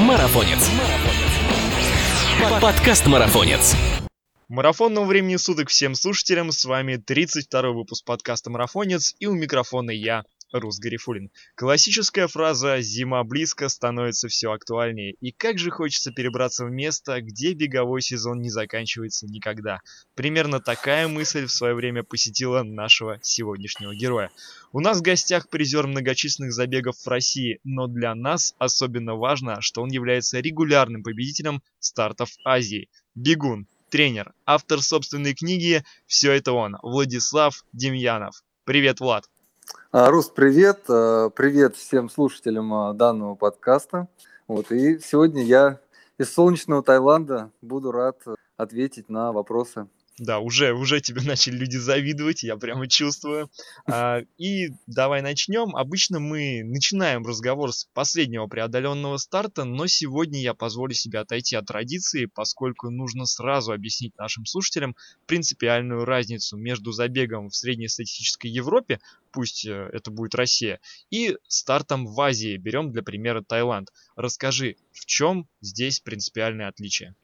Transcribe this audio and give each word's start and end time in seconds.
Марафонец. 0.00 0.70
Подкаст 2.62 3.06
Марафонец. 3.06 3.76
Марафонного 4.48 5.04
времени 5.04 5.36
суток 5.36 5.68
всем 5.68 5.94
слушателям. 5.94 6.52
С 6.52 6.64
вами 6.64 6.96
32 6.96 7.70
выпуск 7.72 8.06
подкаста 8.06 8.48
Марафонец 8.48 9.14
и 9.18 9.26
у 9.26 9.34
микрофона 9.34 9.90
я, 9.90 10.24
Рус 10.52 10.78
Гарифулин. 10.78 11.30
Классическая 11.54 12.26
фраза 12.26 12.80
«зима 12.80 13.22
близко» 13.24 13.68
становится 13.68 14.28
все 14.28 14.52
актуальнее. 14.52 15.14
И 15.20 15.32
как 15.32 15.58
же 15.58 15.70
хочется 15.70 16.12
перебраться 16.12 16.64
в 16.64 16.70
место, 16.70 17.20
где 17.20 17.52
беговой 17.52 18.02
сезон 18.02 18.40
не 18.40 18.50
заканчивается 18.50 19.26
никогда. 19.26 19.80
Примерно 20.14 20.60
такая 20.60 21.08
мысль 21.08 21.46
в 21.46 21.52
свое 21.52 21.74
время 21.74 22.02
посетила 22.02 22.62
нашего 22.62 23.18
сегодняшнего 23.22 23.94
героя. 23.94 24.30
У 24.72 24.80
нас 24.80 24.98
в 24.98 25.02
гостях 25.02 25.48
призер 25.48 25.86
многочисленных 25.86 26.52
забегов 26.52 26.96
в 26.96 27.08
России, 27.08 27.60
но 27.64 27.86
для 27.86 28.14
нас 28.14 28.54
особенно 28.58 29.14
важно, 29.14 29.60
что 29.60 29.82
он 29.82 29.90
является 29.90 30.40
регулярным 30.40 31.02
победителем 31.02 31.62
стартов 31.78 32.30
Азии. 32.44 32.88
Бегун, 33.14 33.66
тренер, 33.90 34.32
автор 34.46 34.80
собственной 34.82 35.34
книги 35.34 35.84
«Все 36.06 36.32
это 36.32 36.52
он» 36.52 36.76
Владислав 36.82 37.64
Демьянов. 37.72 38.42
Привет, 38.64 39.00
Влад! 39.00 39.28
А, 39.92 40.08
Рус, 40.10 40.28
привет. 40.28 40.84
А, 40.88 41.30
привет 41.30 41.76
всем 41.76 42.08
слушателям 42.08 42.72
а, 42.72 42.92
данного 42.92 43.34
подкаста. 43.34 44.08
Вот, 44.46 44.70
и 44.70 44.98
сегодня 45.00 45.42
я 45.42 45.80
из 46.18 46.32
солнечного 46.32 46.82
Таиланда 46.82 47.50
буду 47.60 47.90
рад 47.90 48.22
ответить 48.56 49.08
на 49.08 49.32
вопросы 49.32 49.88
да, 50.20 50.38
уже, 50.38 50.74
уже 50.74 51.00
тебе 51.00 51.22
начали 51.26 51.56
люди 51.56 51.78
завидовать, 51.78 52.42
я 52.42 52.56
прямо 52.56 52.86
чувствую. 52.86 53.50
А, 53.90 54.20
и 54.36 54.68
давай 54.86 55.22
начнем. 55.22 55.74
Обычно 55.74 56.20
мы 56.20 56.62
начинаем 56.62 57.26
разговор 57.26 57.72
с 57.72 57.86
последнего 57.94 58.46
преодоленного 58.46 59.16
старта, 59.16 59.64
но 59.64 59.86
сегодня 59.86 60.40
я 60.40 60.52
позволю 60.52 60.92
себе 60.92 61.20
отойти 61.20 61.56
от 61.56 61.66
традиции, 61.66 62.26
поскольку 62.26 62.90
нужно 62.90 63.24
сразу 63.24 63.72
объяснить 63.72 64.16
нашим 64.18 64.44
слушателям 64.44 64.94
принципиальную 65.26 66.04
разницу 66.04 66.58
между 66.58 66.92
забегом 66.92 67.48
в 67.48 67.56
среднестатистической 67.56 68.50
Европе, 68.50 69.00
пусть 69.32 69.66
э, 69.66 69.88
это 69.92 70.10
будет 70.10 70.34
Россия, 70.34 70.80
и 71.10 71.36
стартом 71.48 72.06
в 72.06 72.20
Азии. 72.20 72.58
Берем 72.58 72.92
для 72.92 73.02
примера 73.02 73.42
Таиланд. 73.42 73.88
Расскажи, 74.16 74.76
в 74.92 75.06
чем 75.06 75.48
здесь 75.62 76.00
принципиальное 76.00 76.68
отличие? 76.68 77.14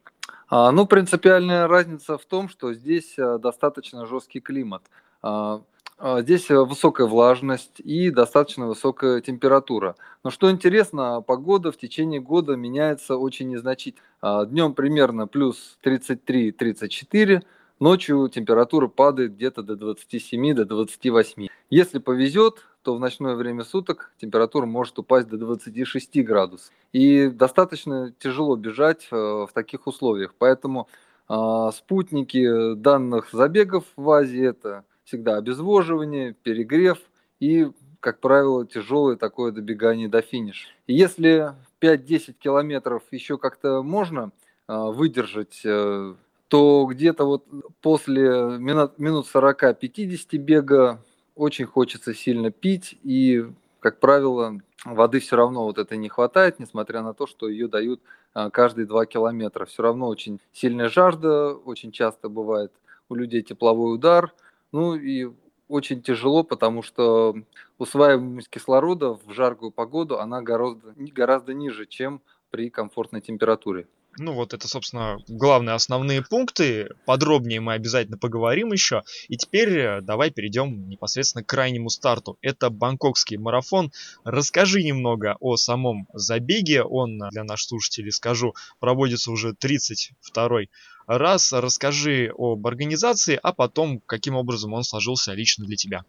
А, 0.48 0.70
ну, 0.70 0.86
принципиальная 0.86 1.66
разница 1.66 2.18
в 2.18 2.24
том, 2.24 2.48
что 2.48 2.72
здесь 2.72 3.14
э, 3.18 3.38
достаточно 3.38 4.06
жесткий 4.06 4.40
климат. 4.40 4.82
А, 5.22 5.62
а, 5.98 6.22
здесь 6.22 6.48
высокая 6.50 7.06
влажность 7.06 7.80
и 7.80 8.10
достаточно 8.10 8.66
высокая 8.66 9.20
температура. 9.20 9.96
Но 10.22 10.30
что 10.30 10.50
интересно, 10.50 11.20
погода 11.20 11.72
в 11.72 11.76
течение 11.78 12.20
года 12.20 12.54
меняется 12.56 13.16
очень 13.16 13.48
незначительно. 13.48 14.04
Днем 14.46 14.74
примерно 14.74 15.26
плюс 15.26 15.78
33-34, 15.84 17.42
ночью 17.80 18.28
температура 18.28 18.88
падает 18.88 19.34
где-то 19.34 19.62
до 19.62 19.76
27 19.76 20.54
до 20.54 20.64
28. 20.64 21.48
Если 21.70 21.98
повезет, 21.98 22.64
то 22.86 22.94
в 22.94 23.00
ночное 23.00 23.34
время 23.34 23.64
суток 23.64 24.12
температура 24.20 24.64
может 24.64 24.96
упасть 25.00 25.26
до 25.26 25.36
26 25.36 26.22
градусов. 26.22 26.72
И 26.92 27.26
достаточно 27.26 28.14
тяжело 28.20 28.54
бежать 28.54 29.08
э, 29.10 29.16
в 29.16 29.50
таких 29.52 29.88
условиях. 29.88 30.34
Поэтому 30.38 30.86
а, 31.26 31.72
спутники 31.72 32.74
данных 32.74 33.30
забегов 33.32 33.82
в 33.96 34.08
Азии 34.08 34.46
это 34.46 34.84
всегда 35.02 35.36
обезвоживание, 35.36 36.34
перегрев 36.44 36.98
и, 37.40 37.72
как 37.98 38.20
правило, 38.20 38.64
тяжелое 38.64 39.16
такое 39.16 39.50
добегание 39.50 40.08
до 40.08 40.22
финиша. 40.22 40.68
И 40.86 40.94
если 40.94 41.54
5-10 41.80 42.34
километров 42.38 43.02
еще 43.10 43.36
как-то 43.36 43.82
можно 43.82 44.30
а, 44.68 44.92
выдержать 44.92 45.60
э, 45.64 46.14
то 46.46 46.86
где-то 46.88 47.24
вот 47.24 47.44
после 47.80 48.22
минут 48.58 49.26
40-50 49.34 50.36
бега 50.36 51.00
очень 51.36 51.66
хочется 51.66 52.14
сильно 52.14 52.50
пить, 52.50 52.98
и, 53.04 53.44
как 53.80 54.00
правило, 54.00 54.58
воды 54.84 55.20
все 55.20 55.36
равно 55.36 55.64
вот 55.64 55.78
это 55.78 55.96
не 55.96 56.08
хватает, 56.08 56.58
несмотря 56.58 57.02
на 57.02 57.14
то, 57.14 57.26
что 57.26 57.48
ее 57.48 57.68
дают 57.68 58.00
а, 58.34 58.50
каждые 58.50 58.86
два 58.86 59.06
километра. 59.06 59.66
Все 59.66 59.82
равно 59.82 60.08
очень 60.08 60.40
сильная 60.52 60.88
жажда, 60.88 61.54
очень 61.54 61.92
часто 61.92 62.28
бывает 62.28 62.72
у 63.08 63.14
людей 63.14 63.42
тепловой 63.42 63.94
удар, 63.94 64.32
ну 64.72 64.94
и 64.96 65.30
очень 65.68 66.02
тяжело, 66.02 66.42
потому 66.42 66.82
что 66.82 67.36
усваиваемость 67.78 68.48
кислорода 68.48 69.10
в 69.14 69.32
жаркую 69.32 69.72
погоду, 69.72 70.18
она 70.18 70.40
гораздо, 70.40 70.94
гораздо 70.96 71.54
ниже, 71.54 71.86
чем 71.86 72.22
при 72.50 72.70
комфортной 72.70 73.20
температуре. 73.20 73.86
Ну 74.18 74.32
вот 74.32 74.54
это, 74.54 74.66
собственно, 74.66 75.18
главные 75.28 75.74
основные 75.74 76.22
пункты. 76.22 76.88
Подробнее 77.04 77.60
мы 77.60 77.74
обязательно 77.74 78.16
поговорим 78.16 78.72
еще. 78.72 79.02
И 79.28 79.36
теперь 79.36 79.78
э, 79.78 80.00
давай 80.00 80.30
перейдем 80.30 80.88
непосредственно 80.88 81.44
к 81.44 81.48
крайнему 81.48 81.90
старту. 81.90 82.38
Это 82.40 82.70
бангкокский 82.70 83.36
марафон. 83.36 83.92
Расскажи 84.24 84.82
немного 84.82 85.36
о 85.40 85.56
самом 85.56 86.08
забеге. 86.14 86.82
Он, 86.82 87.18
для 87.30 87.44
наших 87.44 87.68
слушателей 87.68 88.10
скажу, 88.10 88.54
проводится 88.80 89.30
уже 89.30 89.54
32 89.54 90.60
раз. 91.06 91.52
Расскажи 91.52 92.32
об 92.36 92.66
организации, 92.66 93.38
а 93.42 93.52
потом, 93.52 94.00
каким 94.06 94.34
образом 94.36 94.72
он 94.72 94.84
сложился 94.84 95.34
лично 95.34 95.66
для 95.66 95.76
тебя. 95.76 96.04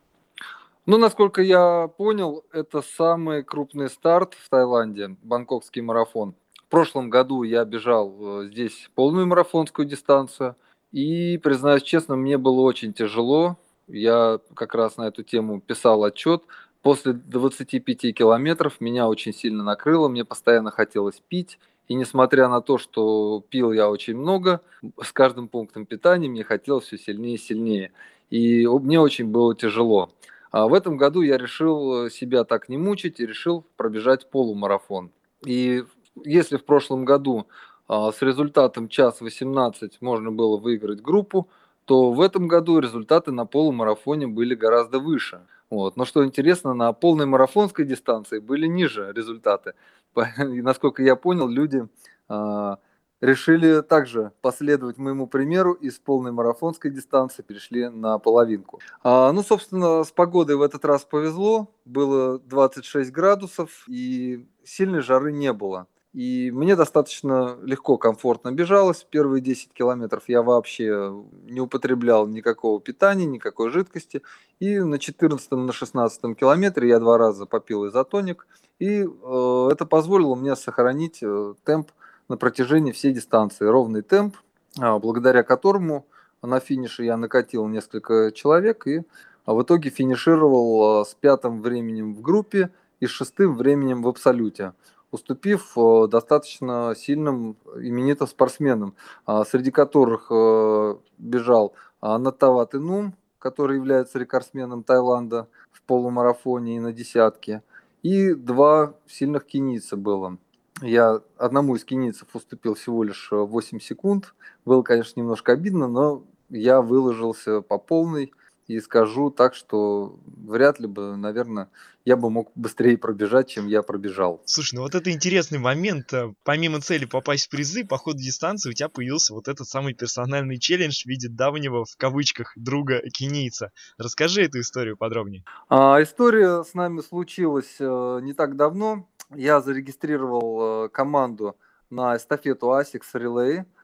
Ну, 0.85 0.97
насколько 0.97 1.41
я 1.41 1.89
понял, 1.89 2.45
это 2.53 2.81
самый 2.81 3.43
крупный 3.43 3.89
старт 3.89 4.35
в 4.35 4.49
Таиланде, 4.49 5.17
бангкокский 5.21 5.81
марафон. 5.81 6.33
В 6.67 6.69
прошлом 6.69 7.09
году 7.09 7.43
я 7.43 7.63
бежал 7.63 8.41
э, 8.41 8.49
здесь 8.49 8.89
полную 8.93 9.25
марафонскую 9.25 9.87
дистанцию. 9.87 10.57
И, 10.91 11.37
признаюсь 11.37 11.83
честно, 11.83 12.17
мне 12.17 12.37
было 12.37 12.59
очень 12.59 12.91
тяжело. 12.91 13.57
Я 13.87 14.41
как 14.53 14.75
раз 14.75 14.97
на 14.97 15.03
эту 15.03 15.23
тему 15.23 15.61
писал 15.61 16.03
отчет. 16.03 16.43
После 16.81 17.13
25 17.13 18.13
километров 18.13 18.81
меня 18.81 19.07
очень 19.07 19.33
сильно 19.33 19.63
накрыло, 19.63 20.09
мне 20.09 20.25
постоянно 20.25 20.71
хотелось 20.71 21.21
пить. 21.29 21.57
И 21.87 21.93
несмотря 21.93 22.49
на 22.49 22.59
то, 22.59 22.77
что 22.77 23.41
пил 23.49 23.71
я 23.71 23.89
очень 23.89 24.17
много, 24.17 24.59
с 25.01 25.13
каждым 25.13 25.47
пунктом 25.47 25.85
питания 25.85 26.27
мне 26.27 26.43
хотелось 26.43 26.87
все 26.87 26.97
сильнее 26.97 27.35
и 27.35 27.39
сильнее. 27.39 27.91
И 28.29 28.67
мне 28.67 28.99
очень 28.99 29.27
было 29.27 29.55
тяжело. 29.55 30.11
А 30.51 30.67
в 30.67 30.73
этом 30.73 30.97
году 30.97 31.21
я 31.21 31.37
решил 31.37 32.09
себя 32.09 32.43
так 32.43 32.67
не 32.67 32.77
мучить 32.77 33.21
и 33.21 33.25
решил 33.25 33.65
пробежать 33.77 34.29
полумарафон. 34.29 35.11
И 35.45 35.85
если 36.25 36.57
в 36.57 36.65
прошлом 36.65 37.05
году 37.05 37.47
а, 37.87 38.11
с 38.11 38.21
результатом 38.21 38.89
час 38.89 39.21
18 39.21 40.01
можно 40.01 40.31
было 40.31 40.57
выиграть 40.57 41.01
группу, 41.01 41.49
то 41.85 42.11
в 42.11 42.21
этом 42.21 42.47
году 42.47 42.79
результаты 42.79 43.31
на 43.31 43.45
полумарафоне 43.45 44.27
были 44.27 44.55
гораздо 44.55 44.99
выше. 44.99 45.41
Вот. 45.69 45.97
Но 45.97 46.05
что 46.05 46.25
интересно, 46.25 46.73
на 46.73 46.91
полной 46.93 47.25
марафонской 47.25 47.85
дистанции 47.85 48.39
были 48.39 48.67
ниже 48.67 49.11
результаты. 49.15 49.73
И, 50.15 50.61
насколько 50.61 51.01
я 51.03 51.15
понял, 51.15 51.47
люди 51.47 51.87
а, 52.27 52.79
решили 53.21 53.81
также 53.81 54.31
последовать 54.41 54.97
моему 54.97 55.27
примеру 55.27 55.73
и 55.73 55.89
с 55.89 55.97
полной 55.97 56.31
марафонской 56.31 56.91
дистанции 56.91 57.41
перешли 57.41 57.89
на 57.89 58.19
половинку. 58.19 58.79
А, 59.03 59.31
ну, 59.31 59.43
собственно, 59.43 60.03
с 60.03 60.11
погодой 60.11 60.55
в 60.55 60.61
этот 60.61 60.85
раз 60.85 61.03
повезло. 61.03 61.69
Было 61.85 62.39
26 62.39 63.11
градусов 63.11 63.85
и 63.87 64.47
сильной 64.63 65.01
жары 65.01 65.31
не 65.31 65.53
было. 65.53 65.87
И 66.13 66.51
мне 66.51 66.75
достаточно 66.75 67.57
легко, 67.61 67.97
комфортно 67.97 68.51
бежалось. 68.51 69.05
Первые 69.09 69.41
10 69.41 69.73
километров 69.73 70.23
я 70.27 70.41
вообще 70.41 71.13
не 71.43 71.59
употреблял 71.59 72.27
никакого 72.27 72.79
питания, 72.79 73.25
никакой 73.25 73.69
жидкости. 73.69 74.21
И 74.59 74.79
на 74.79 74.99
14 74.99 75.51
на 75.51 75.71
16 75.71 76.37
километре 76.37 76.89
я 76.89 76.99
два 76.99 77.17
раза 77.17 77.45
попил 77.45 77.87
изотоник. 77.87 78.47
И 78.79 79.03
э, 79.03 79.69
это 79.71 79.85
позволило 79.85 80.35
мне 80.35 80.55
сохранить 80.55 81.19
э, 81.21 81.53
темп 81.63 81.91
на 82.29 82.37
протяжении 82.37 82.91
всей 82.91 83.13
дистанции. 83.13 83.65
Ровный 83.65 84.01
темп, 84.01 84.37
э, 84.79 84.97
благодаря 84.99 85.43
которому 85.43 86.05
на 86.41 86.59
финише 86.59 87.03
я 87.03 87.17
накатил 87.17 87.67
несколько 87.67 88.31
человек 88.31 88.87
и 88.87 89.03
а 89.47 89.53
в 89.53 89.63
итоге 89.63 89.89
финишировал 89.89 91.01
э, 91.01 91.05
с 91.05 91.15
пятым 91.15 91.61
временем 91.61 92.13
в 92.13 92.21
группе 92.21 92.69
и 92.99 93.07
с 93.07 93.09
шестым 93.09 93.55
временем 93.55 94.03
в 94.03 94.07
абсолюте 94.09 94.73
уступив 95.11 95.77
э, 95.77 96.07
достаточно 96.09 96.93
сильным 96.95 97.55
именитым 97.75 98.27
спортсменам, 98.27 98.95
а, 99.25 99.45
среди 99.45 99.71
которых 99.71 100.27
э, 100.31 100.95
бежал 101.17 101.73
Натават 102.01 102.75
Инум, 102.75 103.15
который 103.39 103.77
является 103.77 104.19
рекордсменом 104.19 104.83
Таиланда 104.83 105.47
в 105.71 105.81
полумарафоне 105.83 106.77
и 106.77 106.79
на 106.79 106.93
десятке, 106.93 107.63
и 108.03 108.33
два 108.33 108.93
сильных 109.07 109.45
кенийца 109.45 109.97
было. 109.97 110.37
Я 110.81 111.21
одному 111.37 111.75
из 111.75 111.83
кенийцев 111.83 112.27
уступил 112.33 112.75
всего 112.75 113.03
лишь 113.03 113.29
8 113.31 113.79
секунд. 113.79 114.35
Было, 114.63 114.83
конечно, 114.83 115.19
немножко 115.19 115.53
обидно, 115.53 115.87
но 115.87 116.23
я 116.49 116.81
выложился 116.81 117.61
по 117.61 117.79
полной 117.79 118.31
и 118.67 118.79
скажу 118.81 119.31
так, 119.31 119.55
что 119.55 120.19
вряд 120.25 120.79
ли 120.79 120.87
бы, 120.87 121.15
наверное, 121.15 121.69
я 122.03 122.17
бы 122.17 122.29
мог 122.29 122.51
быстрее 122.55 122.97
пробежать, 122.97 123.49
чем 123.49 123.67
я 123.67 123.81
пробежал. 123.81 124.41
Слушай, 124.45 124.75
ну 124.75 124.81
вот 124.81 124.95
это 124.95 125.11
интересный 125.11 125.57
момент. 125.57 126.13
Э, 126.13 126.33
помимо 126.43 126.81
цели 126.81 127.05
попасть 127.05 127.47
в 127.47 127.49
призы, 127.49 127.85
по 127.85 127.97
ходу 127.97 128.19
дистанции 128.19 128.69
у 128.69 128.73
тебя 128.73 128.89
появился 128.89 129.33
вот 129.33 129.47
этот 129.47 129.67
самый 129.67 129.93
персональный 129.93 130.57
челлендж 130.57 131.03
в 131.03 131.05
виде 131.05 131.29
давнего, 131.29 131.85
в 131.85 131.95
кавычках, 131.97 132.53
друга 132.57 133.01
кенийца. 133.09 133.71
Расскажи 133.97 134.43
эту 134.43 134.59
историю 134.59 134.97
подробнее. 134.97 135.43
А, 135.69 136.01
история 136.01 136.63
с 136.63 136.73
нами 136.73 137.01
случилась 137.01 137.77
э, 137.79 138.19
не 138.21 138.33
так 138.33 138.57
давно. 138.57 139.07
Я 139.33 139.61
зарегистрировал 139.61 140.85
э, 140.85 140.89
команду 140.89 141.57
на 141.89 142.17
эстафету 142.17 142.67
ASICS 142.67 143.13
Relay– 143.13 143.65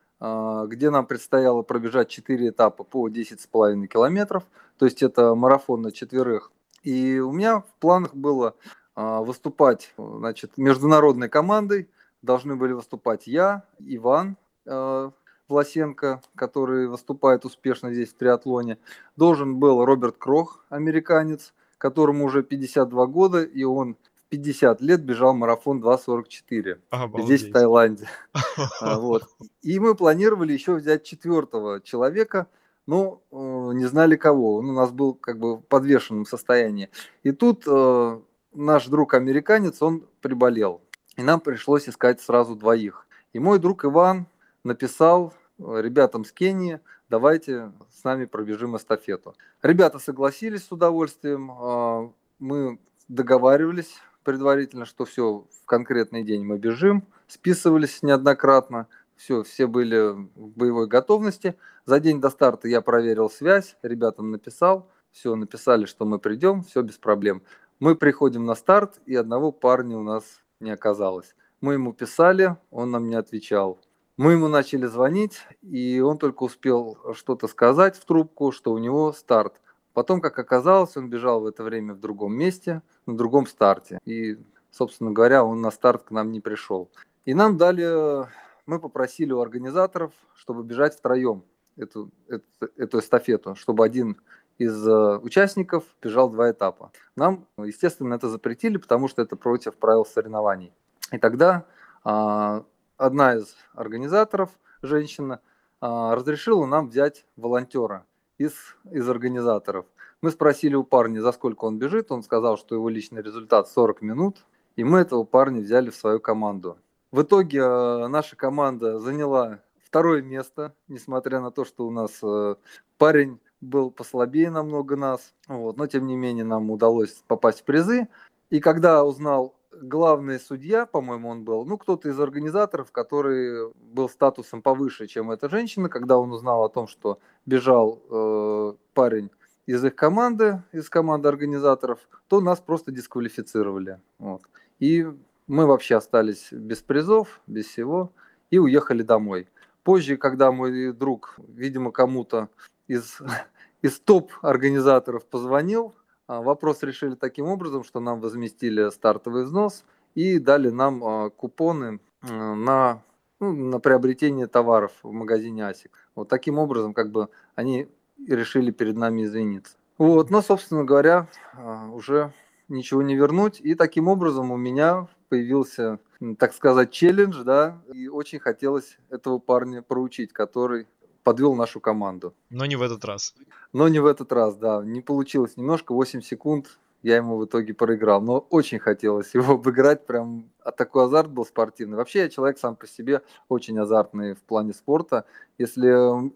где 0.67 0.89
нам 0.89 1.05
предстояло 1.05 1.63
пробежать 1.63 2.07
4 2.07 2.49
этапа 2.49 2.85
по 2.85 3.09
10,5 3.09 3.87
километров, 3.87 4.43
то 4.77 4.85
есть 4.85 5.03
это 5.03 5.35
марафон 5.35 5.81
на 5.81 5.91
четверых. 5.91 6.51
И 6.83 7.19
у 7.19 7.31
меня 7.31 7.59
в 7.59 7.73
планах 7.79 8.13
было 8.15 8.55
а, 8.95 9.21
выступать 9.21 9.93
значит, 9.97 10.51
международной 10.57 11.29
командой, 11.29 11.89
должны 12.21 12.55
были 12.55 12.73
выступать 12.73 13.25
я, 13.25 13.63
Иван 13.79 14.37
а, 14.67 15.11
Власенко, 15.47 16.21
который 16.35 16.87
выступает 16.87 17.45
успешно 17.45 17.93
здесь 17.93 18.09
в 18.09 18.17
триатлоне, 18.17 18.77
должен 19.15 19.57
был 19.57 19.83
Роберт 19.83 20.17
Крох, 20.17 20.65
американец, 20.69 21.53
которому 21.77 22.25
уже 22.25 22.43
52 22.43 23.05
года, 23.07 23.43
и 23.43 23.63
он 23.63 23.97
50 24.33 24.81
лет 24.81 25.01
бежал 25.03 25.35
марафон 25.35 25.79
2.44 25.79 26.79
Обалдеть. 26.89 27.39
здесь, 27.39 27.49
в 27.49 27.53
Таиланде. 27.53 28.07
А, 28.81 28.99
вот. 28.99 29.25
И 29.61 29.79
мы 29.79 29.93
планировали 29.93 30.53
еще 30.53 30.73
взять 30.73 31.03
четвертого 31.03 31.81
человека, 31.81 32.47
но 32.87 33.21
э, 33.31 33.35
не 33.35 33.85
знали 33.85 34.15
кого. 34.15 34.55
Он 34.55 34.71
у 34.71 34.73
нас 34.73 34.91
был 34.91 35.13
как 35.13 35.37
бы 35.37 35.57
в 35.57 35.61
подвешенном 35.61 36.25
состоянии. 36.25 36.89
И 37.21 37.31
тут 37.31 37.63
э, 37.67 38.19
наш 38.53 38.87
друг 38.87 39.13
американец, 39.13 39.83
он 39.83 40.07
приболел. 40.21 40.81
И 41.15 41.21
нам 41.21 41.39
пришлось 41.39 41.87
искать 41.87 42.19
сразу 42.19 42.55
двоих. 42.55 43.05
И 43.33 43.39
мой 43.39 43.59
друг 43.59 43.85
Иван 43.85 44.25
написал 44.63 45.35
э, 45.59 45.79
ребятам 45.79 46.25
с 46.25 46.31
Кении, 46.31 46.79
давайте 47.07 47.71
с 47.91 48.03
нами 48.03 48.25
пробежим 48.25 48.75
эстафету. 48.77 49.35
Ребята 49.61 49.99
согласились 49.99 50.65
с 50.65 50.71
удовольствием. 50.71 51.51
Э, 51.51 52.09
мы 52.39 52.79
договаривались 53.07 53.99
предварительно, 54.23 54.85
что 54.85 55.05
все, 55.05 55.45
в 55.61 55.65
конкретный 55.65 56.23
день 56.23 56.43
мы 56.43 56.57
бежим, 56.57 57.05
списывались 57.27 58.03
неоднократно, 58.03 58.87
все, 59.15 59.43
все 59.43 59.67
были 59.67 60.11
в 60.35 60.49
боевой 60.57 60.87
готовности. 60.87 61.55
За 61.85 61.99
день 61.99 62.19
до 62.19 62.29
старта 62.29 62.67
я 62.67 62.81
проверил 62.81 63.29
связь, 63.29 63.75
ребятам 63.83 64.31
написал, 64.31 64.89
все, 65.11 65.35
написали, 65.35 65.85
что 65.85 66.05
мы 66.05 66.19
придем, 66.19 66.63
все 66.63 66.81
без 66.81 66.97
проблем. 66.97 67.43
Мы 67.79 67.95
приходим 67.95 68.45
на 68.45 68.55
старт, 68.55 68.99
и 69.05 69.15
одного 69.15 69.51
парня 69.51 69.97
у 69.97 70.03
нас 70.03 70.23
не 70.59 70.71
оказалось. 70.71 71.35
Мы 71.61 71.73
ему 71.73 71.93
писали, 71.93 72.57
он 72.71 72.91
нам 72.91 73.07
не 73.07 73.15
отвечал. 73.15 73.79
Мы 74.17 74.33
ему 74.33 74.47
начали 74.47 74.85
звонить, 74.85 75.41
и 75.61 75.99
он 75.99 76.17
только 76.17 76.43
успел 76.43 76.97
что-то 77.13 77.47
сказать 77.47 77.95
в 77.97 78.05
трубку, 78.05 78.51
что 78.51 78.71
у 78.71 78.77
него 78.77 79.11
старт. 79.11 79.59
Потом, 79.93 80.21
как 80.21 80.39
оказалось, 80.39 80.97
он 80.97 81.09
бежал 81.09 81.41
в 81.41 81.45
это 81.45 81.63
время 81.63 81.93
в 81.93 81.99
другом 81.99 82.33
месте, 82.33 82.81
на 83.05 83.15
другом 83.15 83.45
старте. 83.45 83.99
И, 84.05 84.37
собственно 84.71 85.11
говоря, 85.11 85.43
он 85.43 85.61
на 85.61 85.71
старт 85.71 86.03
к 86.03 86.11
нам 86.11 86.31
не 86.31 86.41
пришел. 86.41 86.89
И 87.25 87.33
нам 87.33 87.57
дали, 87.57 88.27
мы 88.65 88.79
попросили 88.79 89.31
у 89.31 89.39
организаторов, 89.39 90.11
чтобы 90.35 90.63
бежать 90.63 90.95
втроем 90.95 91.43
эту, 91.77 92.11
эту, 92.27 92.43
эту 92.75 92.99
эстафету, 92.99 93.55
чтобы 93.55 93.85
один 93.85 94.17
из 94.57 94.87
э, 94.87 95.17
участников 95.17 95.83
бежал 96.01 96.29
два 96.29 96.51
этапа. 96.51 96.91
Нам, 97.15 97.47
естественно, 97.57 98.15
это 98.15 98.29
запретили, 98.29 98.77
потому 98.77 99.07
что 99.07 99.21
это 99.21 99.35
против 99.35 99.75
правил 99.77 100.05
соревнований. 100.05 100.73
И 101.11 101.17
тогда 101.17 101.65
а, 102.03 102.65
одна 102.97 103.35
из 103.35 103.55
организаторов, 103.73 104.49
женщина, 104.81 105.39
а, 105.79 106.15
разрешила 106.15 106.65
нам 106.65 106.89
взять 106.89 107.25
волонтера 107.35 108.05
из, 108.43 108.53
из 108.91 109.09
организаторов. 109.09 109.85
Мы 110.21 110.31
спросили 110.31 110.75
у 110.75 110.83
парня, 110.83 111.21
за 111.21 111.31
сколько 111.31 111.65
он 111.65 111.77
бежит. 111.79 112.11
Он 112.11 112.23
сказал, 112.23 112.57
что 112.57 112.75
его 112.75 112.89
личный 112.89 113.21
результат 113.21 113.69
40 113.69 114.01
минут. 114.01 114.45
И 114.75 114.83
мы 114.83 114.99
этого 114.99 115.23
парня 115.23 115.61
взяли 115.61 115.89
в 115.89 115.95
свою 115.95 116.19
команду. 116.19 116.77
В 117.11 117.21
итоге 117.21 117.59
э, 117.59 118.07
наша 118.07 118.35
команда 118.35 118.99
заняла 118.99 119.59
второе 119.83 120.21
место, 120.21 120.73
несмотря 120.87 121.41
на 121.41 121.51
то, 121.51 121.65
что 121.65 121.85
у 121.85 121.91
нас 121.91 122.19
э, 122.23 122.55
парень 122.97 123.39
был 123.61 123.91
послабее 123.91 124.49
намного 124.49 124.95
нас. 124.95 125.33
Вот, 125.47 125.77
но 125.77 125.87
тем 125.87 126.07
не 126.07 126.15
менее 126.15 126.45
нам 126.45 126.71
удалось 126.71 127.23
попасть 127.27 127.61
в 127.61 127.63
призы. 127.65 128.07
И 128.49 128.59
когда 128.59 129.03
узнал 129.03 129.55
главный 129.81 130.39
судья, 130.39 130.85
по-моему, 130.85 131.29
он 131.29 131.43
был, 131.43 131.65
ну, 131.65 131.77
кто-то 131.77 132.09
из 132.09 132.19
организаторов, 132.19 132.91
который 132.91 133.71
был 133.75 134.09
статусом 134.09 134.61
повыше, 134.61 135.07
чем 135.07 135.31
эта 135.31 135.49
женщина, 135.49 135.89
когда 135.89 136.17
он 136.17 136.31
узнал 136.31 136.63
о 136.63 136.69
том, 136.69 136.87
что 136.87 137.19
бежал 137.45 138.01
э, 138.09 138.73
парень 138.93 139.29
из 139.65 139.83
их 139.83 139.95
команды, 139.95 140.61
из 140.71 140.89
команды 140.89 141.29
организаторов, 141.29 141.99
то 142.27 142.41
нас 142.41 142.59
просто 142.59 142.91
дисквалифицировали. 142.91 143.99
Вот. 144.19 144.41
И 144.79 145.07
мы 145.47 145.65
вообще 145.65 145.95
остались 145.95 146.51
без 146.51 146.79
призов, 146.79 147.41
без 147.47 147.67
всего, 147.67 148.11
и 148.49 148.59
уехали 148.59 149.03
домой. 149.03 149.47
Позже, 149.83 150.17
когда 150.17 150.51
мой 150.51 150.93
друг, 150.93 151.35
видимо, 151.47 151.91
кому-то 151.91 152.49
из, 152.87 153.19
из 153.81 153.99
топ-организаторов 153.99 155.25
позвонил, 155.25 155.95
а, 156.27 156.41
вопрос 156.41 156.83
решили 156.83 157.15
таким 157.15 157.47
образом, 157.47 157.83
что 157.83 157.99
нам 157.99 158.21
возместили 158.21 158.89
стартовый 158.89 159.43
взнос 159.43 159.83
и 160.15 160.39
дали 160.39 160.69
нам 160.69 161.03
а, 161.03 161.29
купоны 161.29 161.99
на, 162.21 163.01
ну, 163.43 163.69
на 163.69 163.79
приобретение 163.79 164.47
товаров 164.47 164.91
в 165.03 165.11
магазине 165.11 165.63
ASIC. 165.63 165.89
Вот 166.15 166.29
таким 166.29 166.57
образом, 166.57 166.93
как 166.93 167.11
бы 167.11 167.29
они 167.55 167.89
решили 168.27 168.71
перед 168.71 168.95
нами 168.95 169.25
извиниться. 169.25 169.75
Вот, 169.97 170.29
но, 170.29 170.41
собственно 170.41 170.83
говоря, 170.85 171.27
а, 171.53 171.89
уже 171.89 172.33
ничего 172.67 173.01
не 173.01 173.15
вернуть. 173.15 173.59
И 173.61 173.75
таким 173.75 174.07
образом 174.07 174.51
у 174.51 174.57
меня 174.57 175.07
появился, 175.29 175.99
так 176.37 176.53
сказать, 176.53 176.91
челлендж, 176.91 177.43
да, 177.43 177.81
и 177.93 178.07
очень 178.07 178.39
хотелось 178.39 178.97
этого 179.09 179.39
парня 179.39 179.81
проучить, 179.81 180.31
который 180.31 180.87
подвел 181.23 181.55
нашу 181.55 181.79
команду. 181.79 182.33
Но 182.49 182.65
не 182.65 182.75
в 182.75 182.81
этот 182.81 183.03
раз. 183.05 183.33
Но 183.71 183.87
не 183.87 183.99
в 183.99 184.05
этот 184.05 184.31
раз, 184.31 184.55
да. 184.55 184.83
Не 184.83 185.01
получилось 185.01 185.57
немножко, 185.57 185.93
8 185.93 186.21
секунд 186.21 186.79
я 187.03 187.17
ему 187.17 187.37
в 187.37 187.45
итоге 187.45 187.73
проиграл. 187.73 188.21
Но 188.21 188.39
очень 188.49 188.79
хотелось 188.79 189.33
его 189.35 189.53
обыграть, 189.55 190.05
прям 190.05 190.49
а 190.63 190.71
такой 190.71 191.05
азарт 191.05 191.29
был 191.29 191.45
спортивный. 191.45 191.97
Вообще 191.97 192.19
я 192.19 192.29
человек 192.29 192.57
сам 192.57 192.75
по 192.75 192.87
себе 192.87 193.21
очень 193.49 193.77
азартный 193.77 194.33
в 194.33 194.41
плане 194.41 194.73
спорта. 194.73 195.25
Если 195.57 195.87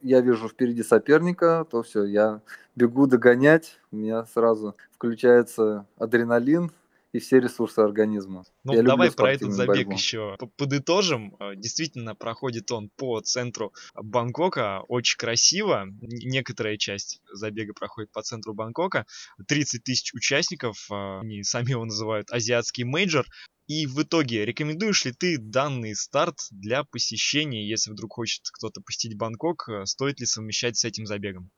я 0.05 0.21
вижу 0.21 0.49
впереди 0.49 0.83
соперника, 0.83 1.65
то 1.71 1.81
все, 1.81 2.03
я 2.03 2.41
бегу 2.75 3.07
догонять, 3.07 3.79
у 3.91 3.95
меня 3.95 4.25
сразу 4.25 4.75
включается 4.91 5.87
адреналин, 5.97 6.71
и 7.17 7.19
все 7.19 7.39
ресурсы 7.39 7.79
организма. 7.79 8.43
Ну, 8.63 8.73
Я 8.73 8.83
давай 8.83 9.11
про 9.11 9.33
этот 9.33 9.51
забег 9.51 9.75
борьбу. 9.75 9.91
еще 9.93 10.37
подытожим. 10.55 11.35
Э, 11.39 11.55
действительно, 11.55 12.15
проходит 12.15 12.71
он 12.71 12.89
по 12.95 13.19
центру 13.21 13.73
Бангкока. 13.95 14.81
Очень 14.87 15.17
красиво. 15.17 15.85
Некоторая 16.01 16.77
часть 16.77 17.21
забега 17.31 17.73
проходит 17.73 18.11
по 18.11 18.21
центру 18.21 18.53
Бангкока. 18.53 19.07
30 19.47 19.83
тысяч 19.83 20.13
участников. 20.13 20.87
Э, 20.91 21.19
они 21.21 21.41
сами 21.43 21.71
его 21.71 21.85
называют 21.85 22.31
азиатский 22.31 22.83
major. 22.83 23.25
И 23.65 23.87
в 23.87 24.01
итоге, 24.01 24.45
рекомендуешь 24.45 25.03
ли 25.03 25.11
ты 25.11 25.37
данный 25.39 25.95
старт 25.95 26.37
для 26.51 26.83
посещения, 26.83 27.67
если 27.67 27.91
вдруг 27.91 28.13
хочет 28.13 28.43
кто-то 28.53 28.79
посетить 28.81 29.17
Бангкок, 29.17 29.67
э, 29.69 29.85
стоит 29.85 30.19
ли 30.19 30.27
совмещать 30.27 30.77
с 30.77 30.85
этим 30.85 31.07
забегом? 31.07 31.49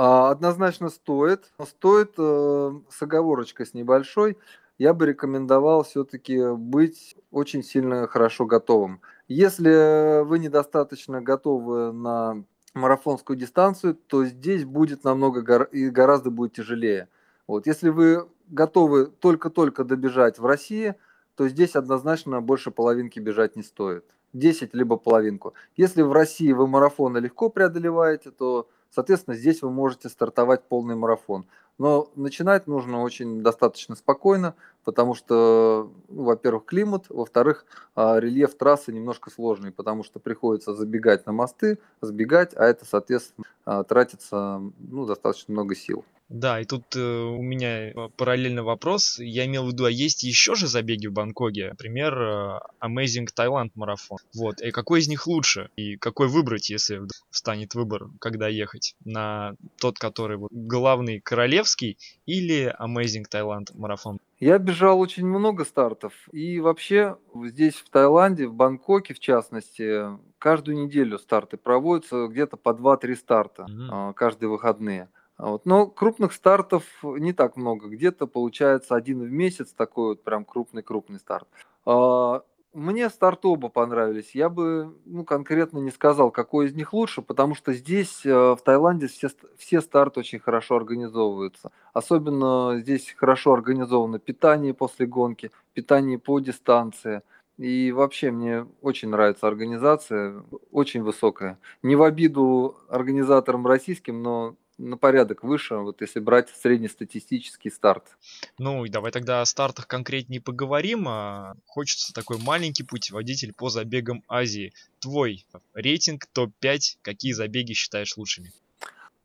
А, 0.00 0.30
однозначно 0.30 0.90
стоит. 0.90 1.50
Стоит 1.66 2.14
э, 2.18 2.72
с 2.88 3.02
оговорочкой 3.02 3.66
с 3.66 3.74
небольшой 3.74 4.38
я 4.78 4.94
бы 4.94 5.06
рекомендовал 5.06 5.82
все-таки 5.82 6.54
быть 6.54 7.16
очень 7.30 7.62
сильно 7.62 8.06
хорошо 8.06 8.46
готовым. 8.46 9.00
Если 9.26 10.22
вы 10.24 10.38
недостаточно 10.38 11.20
готовы 11.20 11.92
на 11.92 12.44
марафонскую 12.74 13.36
дистанцию, 13.36 13.94
то 13.94 14.24
здесь 14.24 14.64
будет 14.64 15.04
намного 15.04 15.42
гор- 15.42 15.68
и 15.72 15.90
гораздо 15.90 16.30
будет 16.30 16.54
тяжелее. 16.54 17.08
Вот. 17.46 17.66
Если 17.66 17.88
вы 17.88 18.28
готовы 18.48 19.06
только-только 19.06 19.84
добежать 19.84 20.38
в 20.38 20.46
России, 20.46 20.94
то 21.34 21.48
здесь 21.48 21.76
однозначно 21.76 22.40
больше 22.40 22.70
половинки 22.70 23.18
бежать 23.18 23.56
не 23.56 23.62
стоит. 23.62 24.04
10 24.32 24.74
либо 24.74 24.96
половинку. 24.96 25.54
Если 25.76 26.02
в 26.02 26.12
России 26.12 26.52
вы 26.52 26.66
марафоны 26.66 27.18
легко 27.18 27.48
преодолеваете, 27.48 28.30
то, 28.30 28.68
соответственно, 28.90 29.36
здесь 29.36 29.62
вы 29.62 29.70
можете 29.70 30.08
стартовать 30.08 30.64
полный 30.64 30.96
марафон. 30.96 31.46
Но 31.78 32.10
начинать 32.16 32.66
нужно 32.66 33.02
очень 33.02 33.40
достаточно 33.40 33.94
спокойно, 33.94 34.54
потому 34.84 35.14
что, 35.14 35.90
ну, 36.08 36.24
во-первых, 36.24 36.64
климат, 36.64 37.06
во-вторых, 37.08 37.64
а, 37.94 38.18
рельеф 38.18 38.56
трассы 38.56 38.92
немножко 38.92 39.30
сложный, 39.30 39.70
потому 39.70 40.02
что 40.02 40.18
приходится 40.18 40.74
забегать 40.74 41.24
на 41.26 41.32
мосты, 41.32 41.78
сбегать, 42.00 42.52
а 42.56 42.64
это, 42.64 42.84
соответственно, 42.84 43.46
а, 43.64 43.84
тратится 43.84 44.60
ну, 44.78 45.06
достаточно 45.06 45.52
много 45.52 45.76
сил. 45.76 46.04
Да, 46.28 46.60
и 46.60 46.64
тут 46.66 46.94
э, 46.94 47.00
у 47.00 47.40
меня 47.40 47.88
э, 47.88 47.94
параллельный 48.16 48.62
вопрос. 48.62 49.18
Я 49.18 49.46
имел 49.46 49.64
в 49.64 49.68
виду, 49.68 49.86
а 49.86 49.90
есть 49.90 50.24
еще 50.24 50.54
же 50.54 50.66
забеги 50.66 51.06
в 51.06 51.12
Бангкоке? 51.12 51.70
Например, 51.70 52.20
э, 52.20 52.60
Amazing 52.82 53.28
Thailand 53.34 53.70
марафон. 53.74 54.18
Вот. 54.34 54.60
И 54.60 54.70
какой 54.70 55.00
из 55.00 55.08
них 55.08 55.26
лучше? 55.26 55.70
И 55.76 55.96
какой 55.96 56.28
выбрать, 56.28 56.68
если 56.68 57.00
встанет 57.30 57.74
выбор, 57.74 58.08
когда 58.20 58.46
ехать? 58.46 58.94
На 59.04 59.54
тот, 59.80 59.98
который 59.98 60.36
вот, 60.36 60.50
главный 60.52 61.20
королевский 61.20 61.96
или 62.26 62.74
Amazing 62.78 63.24
Thailand 63.32 63.68
марафон? 63.74 64.18
Я 64.38 64.58
бежал 64.58 65.00
очень 65.00 65.26
много 65.26 65.64
стартов. 65.64 66.12
И 66.32 66.60
вообще 66.60 67.16
здесь, 67.34 67.74
в 67.74 67.88
Таиланде, 67.88 68.46
в 68.46 68.54
Бангкоке 68.54 69.14
в 69.14 69.18
частности, 69.18 70.04
каждую 70.38 70.84
неделю 70.84 71.18
старты 71.18 71.56
проводятся, 71.56 72.26
где-то 72.26 72.58
по 72.58 72.70
2-3 72.70 73.14
старта 73.16 73.66
mm-hmm. 73.68 74.12
каждые 74.12 74.50
выходные. 74.50 75.08
Вот. 75.38 75.66
Но 75.66 75.86
крупных 75.86 76.32
стартов 76.32 76.84
не 77.02 77.32
так 77.32 77.56
много. 77.56 77.88
Где-то 77.88 78.26
получается 78.26 78.96
один 78.96 79.22
в 79.22 79.30
месяц 79.30 79.72
такой 79.72 80.08
вот 80.10 80.24
прям 80.24 80.44
крупный-крупный 80.44 81.20
старт. 81.20 81.46
А, 81.86 82.42
мне 82.74 83.08
старты 83.08 83.48
оба 83.48 83.68
понравились. 83.68 84.34
Я 84.34 84.48
бы 84.48 84.96
ну, 85.06 85.24
конкретно 85.24 85.78
не 85.78 85.90
сказал, 85.90 86.30
какой 86.30 86.66
из 86.66 86.74
них 86.74 86.92
лучше, 86.92 87.22
потому 87.22 87.54
что 87.54 87.72
здесь, 87.72 88.26
э, 88.26 88.32
в 88.32 88.58
Таиланде, 88.64 89.06
все, 89.06 89.28
все 89.56 89.80
старты 89.80 90.20
очень 90.20 90.38
хорошо 90.40 90.76
организовываются. 90.76 91.70
Особенно 91.92 92.78
здесь 92.80 93.14
хорошо 93.16 93.52
организовано 93.54 94.18
питание 94.18 94.74
после 94.74 95.06
гонки, 95.06 95.50
питание 95.72 96.18
по 96.18 96.40
дистанции. 96.40 97.22
И 97.58 97.90
вообще 97.90 98.30
мне 98.30 98.66
очень 98.82 99.08
нравится 99.08 99.48
организация, 99.48 100.42
очень 100.70 101.02
высокая. 101.02 101.58
Не 101.82 101.96
в 101.96 102.02
обиду 102.02 102.76
организаторам 102.88 103.66
российским, 103.66 104.22
но 104.22 104.54
на 104.78 104.96
порядок 104.96 105.42
выше, 105.42 105.76
вот 105.76 106.00
если 106.00 106.20
брать 106.20 106.48
среднестатистический 106.50 107.70
старт. 107.70 108.16
Ну 108.58 108.84
и 108.84 108.88
давай 108.88 109.12
тогда 109.12 109.40
о 109.40 109.46
стартах 109.46 109.86
конкретнее 109.86 110.40
поговорим. 110.40 111.06
А, 111.08 111.54
хочется 111.66 112.12
такой 112.14 112.38
маленький 112.38 112.84
путеводитель 112.84 113.52
по 113.52 113.68
забегам 113.68 114.22
Азии. 114.28 114.72
Твой 115.00 115.44
рейтинг 115.74 116.26
топ-5, 116.26 116.98
какие 117.02 117.32
забеги 117.32 117.72
считаешь 117.72 118.16
лучшими? 118.16 118.52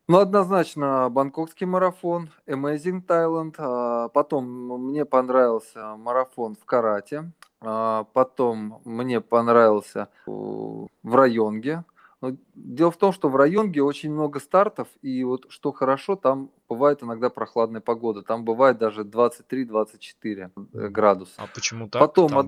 Ну, 0.06 0.18
однозначно, 0.18 1.08
бангкокский 1.08 1.66
марафон, 1.66 2.28
Amazing 2.46 3.06
Thailand. 3.06 3.54
А, 3.56 4.08
потом 4.08 4.44
мне 4.88 5.06
понравился 5.06 5.96
марафон 5.96 6.56
в 6.56 6.64
карате. 6.66 7.32
А, 7.60 8.04
потом 8.12 8.82
мне 8.84 9.22
понравился 9.22 10.08
в 10.26 10.88
районге. 11.04 11.84
Но 12.24 12.36
дело 12.54 12.90
в 12.90 12.96
том, 12.96 13.12
что 13.12 13.28
в 13.28 13.36
районе 13.36 13.82
очень 13.82 14.10
много 14.10 14.40
стартов, 14.40 14.88
и 15.02 15.22
вот 15.24 15.44
что 15.50 15.72
хорошо, 15.72 16.16
там 16.16 16.50
бывает 16.70 17.02
иногда 17.02 17.28
прохладная 17.28 17.82
погода. 17.82 18.22
Там 18.22 18.46
бывает 18.46 18.78
даже 18.78 19.02
23-24 19.02 20.50
э, 20.72 20.88
градуса. 20.88 21.34
А 21.36 21.46
почему 21.54 21.86
так? 21.90 22.00
Потом, 22.00 22.28
там 22.30 22.38
од... 22.38 22.46